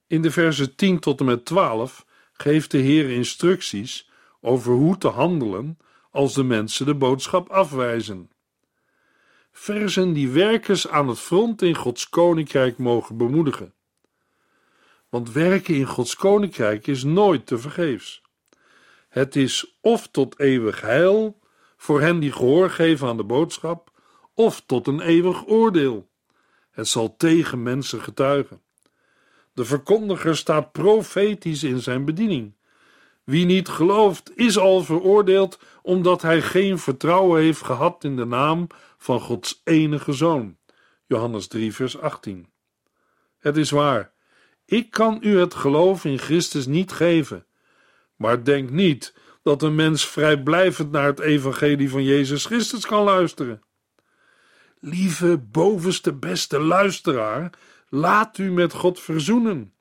In 0.07 0.21
de 0.21 0.31
versen 0.31 0.75
10 0.75 0.99
tot 0.99 1.19
en 1.19 1.25
met 1.25 1.45
12 1.45 2.05
geeft 2.33 2.71
de 2.71 2.77
Heer 2.77 3.09
instructies 3.09 4.09
over 4.41 4.73
hoe 4.73 4.97
te 4.97 5.07
handelen 5.07 5.77
als 6.11 6.33
de 6.33 6.43
mensen 6.43 6.85
de 6.85 6.95
boodschap 6.95 7.49
afwijzen. 7.49 8.31
Versen 9.51 10.13
die 10.13 10.29
werkers 10.29 10.87
aan 10.87 11.07
het 11.07 11.19
front 11.19 11.61
in 11.61 11.75
Gods 11.75 12.09
koninkrijk 12.09 12.77
mogen 12.77 13.17
bemoedigen. 13.17 13.73
Want 15.09 15.31
werken 15.31 15.75
in 15.75 15.85
Gods 15.85 16.15
koninkrijk 16.15 16.87
is 16.87 17.03
nooit 17.03 17.45
te 17.45 17.57
vergeefs. 17.57 18.21
Het 19.09 19.35
is 19.35 19.77
of 19.81 20.07
tot 20.07 20.39
eeuwig 20.39 20.81
heil 20.81 21.39
voor 21.77 22.01
hen 22.01 22.19
die 22.19 22.31
gehoor 22.31 22.69
geven 22.69 23.07
aan 23.07 23.17
de 23.17 23.23
boodschap, 23.23 23.93
of 24.35 24.63
tot 24.65 24.87
een 24.87 25.01
eeuwig 25.01 25.47
oordeel. 25.47 26.09
Het 26.71 26.87
zal 26.87 27.17
tegen 27.17 27.63
mensen 27.63 28.01
getuigen. 28.01 28.61
De 29.53 29.65
verkondiger 29.65 30.37
staat 30.37 30.71
profetisch 30.71 31.63
in 31.63 31.79
zijn 31.79 32.05
bediening. 32.05 32.53
Wie 33.23 33.45
niet 33.45 33.67
gelooft, 33.67 34.31
is 34.35 34.57
al 34.57 34.83
veroordeeld 34.83 35.59
omdat 35.81 36.21
hij 36.21 36.41
geen 36.41 36.79
vertrouwen 36.79 37.41
heeft 37.41 37.61
gehad 37.61 38.03
in 38.03 38.15
de 38.15 38.25
naam 38.25 38.67
van 38.97 39.19
Gods 39.19 39.61
enige 39.63 40.13
zoon. 40.13 40.57
Johannes 41.05 41.47
3, 41.47 41.73
vers 41.73 41.99
18. 41.99 42.47
Het 43.37 43.57
is 43.57 43.69
waar, 43.69 44.13
ik 44.65 44.91
kan 44.91 45.17
u 45.21 45.39
het 45.39 45.53
geloof 45.53 46.05
in 46.05 46.17
Christus 46.19 46.65
niet 46.65 46.91
geven, 46.91 47.45
maar 48.15 48.43
denk 48.43 48.69
niet 48.69 49.13
dat 49.43 49.61
een 49.61 49.75
mens 49.75 50.07
vrijblijvend 50.07 50.91
naar 50.91 51.05
het 51.05 51.19
evangelie 51.19 51.89
van 51.89 52.03
Jezus 52.03 52.45
Christus 52.45 52.85
kan 52.85 53.03
luisteren. 53.03 53.61
Lieve 54.87 55.37
bovenste 55.37 56.13
beste 56.13 56.59
luisteraar, 56.59 57.51
laat 57.89 58.37
u 58.37 58.51
met 58.51 58.73
God 58.73 58.99
verzoenen. 58.99 59.73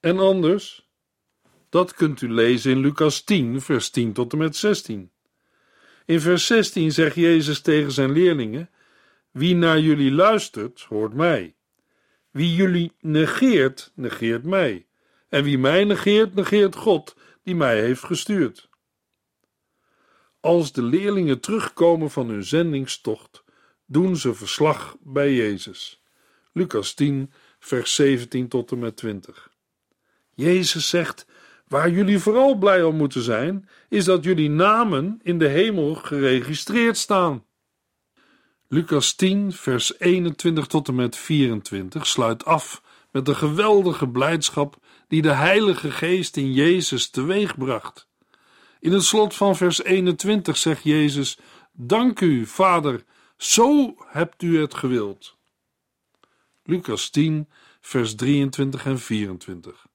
En 0.00 0.18
anders? 0.18 0.88
Dat 1.68 1.94
kunt 1.94 2.20
u 2.20 2.32
lezen 2.32 2.70
in 2.70 2.78
Lucas 2.78 3.22
10, 3.22 3.60
vers 3.60 3.90
10 3.90 4.12
tot 4.12 4.32
en 4.32 4.38
met 4.38 4.56
16. 4.56 5.10
In 6.04 6.20
vers 6.20 6.46
16 6.46 6.92
zegt 6.92 7.14
Jezus 7.14 7.60
tegen 7.60 7.92
zijn 7.92 8.12
leerlingen: 8.12 8.70
Wie 9.30 9.54
naar 9.54 9.80
jullie 9.80 10.12
luistert, 10.12 10.80
hoort 10.80 11.14
mij. 11.14 11.54
Wie 12.30 12.54
jullie 12.54 12.92
negeert, 13.00 13.92
negeert 13.94 14.44
mij. 14.44 14.86
En 15.28 15.44
wie 15.44 15.58
mij 15.58 15.84
negeert, 15.84 16.34
negeert 16.34 16.76
God, 16.76 17.16
die 17.42 17.54
mij 17.54 17.80
heeft 17.80 18.04
gestuurd. 18.04 18.68
Als 20.40 20.72
de 20.72 20.82
leerlingen 20.82 21.40
terugkomen 21.40 22.10
van 22.10 22.28
hun 22.28 22.44
zendingstocht, 22.44 23.43
doen 23.86 24.16
ze 24.16 24.34
verslag 24.34 24.96
bij 25.00 25.34
Jezus. 25.34 26.02
Lucas 26.52 26.94
10, 26.94 27.32
vers 27.58 27.94
17 27.94 28.48
tot 28.48 28.72
en 28.72 28.78
met 28.78 28.96
20. 28.96 29.50
Jezus 30.34 30.88
zegt: 30.88 31.26
Waar 31.68 31.90
jullie 31.90 32.18
vooral 32.18 32.54
blij 32.54 32.82
om 32.82 32.96
moeten 32.96 33.22
zijn, 33.22 33.68
is 33.88 34.04
dat 34.04 34.24
jullie 34.24 34.50
namen 34.50 35.20
in 35.22 35.38
de 35.38 35.48
hemel 35.48 35.94
geregistreerd 35.94 36.96
staan. 36.96 37.44
Lucas 38.68 39.14
10, 39.14 39.52
vers 39.52 39.98
21 39.98 40.66
tot 40.66 40.88
en 40.88 40.94
met 40.94 41.16
24 41.16 42.06
sluit 42.06 42.44
af 42.44 42.82
met 43.10 43.26
de 43.26 43.34
geweldige 43.34 44.08
blijdschap 44.08 44.76
die 45.08 45.22
de 45.22 45.32
Heilige 45.32 45.90
Geest 45.90 46.36
in 46.36 46.52
Jezus 46.52 47.10
teweegbracht. 47.10 48.08
In 48.80 48.92
het 48.92 49.04
slot 49.04 49.34
van 49.34 49.56
vers 49.56 49.82
21 49.82 50.56
zegt 50.56 50.82
Jezus: 50.82 51.38
Dank 51.72 52.20
u, 52.20 52.46
Vader, 52.46 53.04
zo 53.36 53.94
hebt 54.06 54.42
u 54.42 54.60
het 54.60 54.74
gewild. 54.74 55.36
Lucas 56.64 57.10
10, 57.10 57.48
vers 57.80 58.14
23 58.14 58.86
en 58.86 58.98
24. 58.98 59.86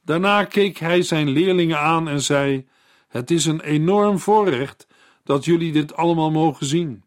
Daarna 0.00 0.44
keek 0.44 0.78
hij 0.78 1.02
zijn 1.02 1.28
leerlingen 1.28 1.78
aan 1.78 2.08
en 2.08 2.20
zei: 2.20 2.68
Het 3.08 3.30
is 3.30 3.44
een 3.44 3.60
enorm 3.60 4.18
voorrecht 4.18 4.86
dat 5.24 5.44
jullie 5.44 5.72
dit 5.72 5.94
allemaal 5.94 6.30
mogen 6.30 6.66
zien. 6.66 7.04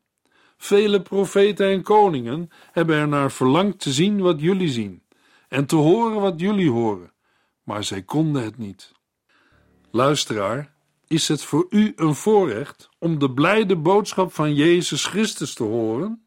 Vele 0.57 1.01
profeten 1.01 1.67
en 1.67 1.83
koningen 1.83 2.49
hebben 2.71 2.95
er 2.95 3.07
naar 3.07 3.31
verlangd 3.31 3.79
te 3.79 3.91
zien 3.91 4.21
wat 4.21 4.41
jullie 4.41 4.69
zien 4.69 5.03
en 5.47 5.65
te 5.65 5.75
horen 5.75 6.21
wat 6.21 6.39
jullie 6.39 6.69
horen, 6.69 7.11
maar 7.63 7.83
zij 7.83 8.01
konden 8.01 8.43
het 8.43 8.57
niet. 8.57 8.91
Luisteraar, 9.91 10.73
is 11.11 11.27
het 11.27 11.43
voor 11.43 11.65
u 11.69 11.93
een 11.95 12.15
voorrecht 12.15 12.89
om 12.99 13.19
de 13.19 13.31
blijde 13.31 13.75
boodschap 13.75 14.33
van 14.33 14.53
Jezus 14.53 15.05
Christus 15.05 15.53
te 15.53 15.63
horen? 15.63 16.25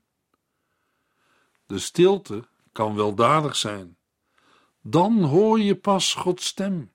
De 1.66 1.78
stilte 1.78 2.44
kan 2.72 2.94
weldadig 2.94 3.56
zijn. 3.56 3.96
Dan 4.82 5.22
hoor 5.22 5.60
je 5.60 5.74
pas 5.74 6.14
Gods 6.14 6.46
stem, 6.46 6.90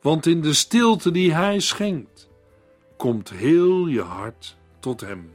want 0.00 0.26
in 0.26 0.40
de 0.40 0.52
stilte 0.52 1.10
die 1.10 1.32
Hij 1.32 1.60
schenkt, 1.60 2.28
komt 2.96 3.30
heel 3.30 3.86
je 3.86 4.02
hart 4.02 4.56
tot 4.80 5.00
Hem. 5.00 5.32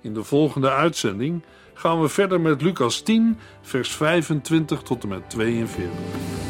In 0.00 0.14
de 0.14 0.24
volgende 0.24 0.70
uitzending 0.70 1.44
gaan 1.74 2.00
we 2.00 2.08
verder 2.08 2.40
met 2.40 2.62
Lucas 2.62 3.00
10, 3.00 3.38
vers 3.60 3.90
25 3.90 4.82
tot 4.82 5.02
en 5.02 5.08
met 5.08 5.30
42. 5.30 6.49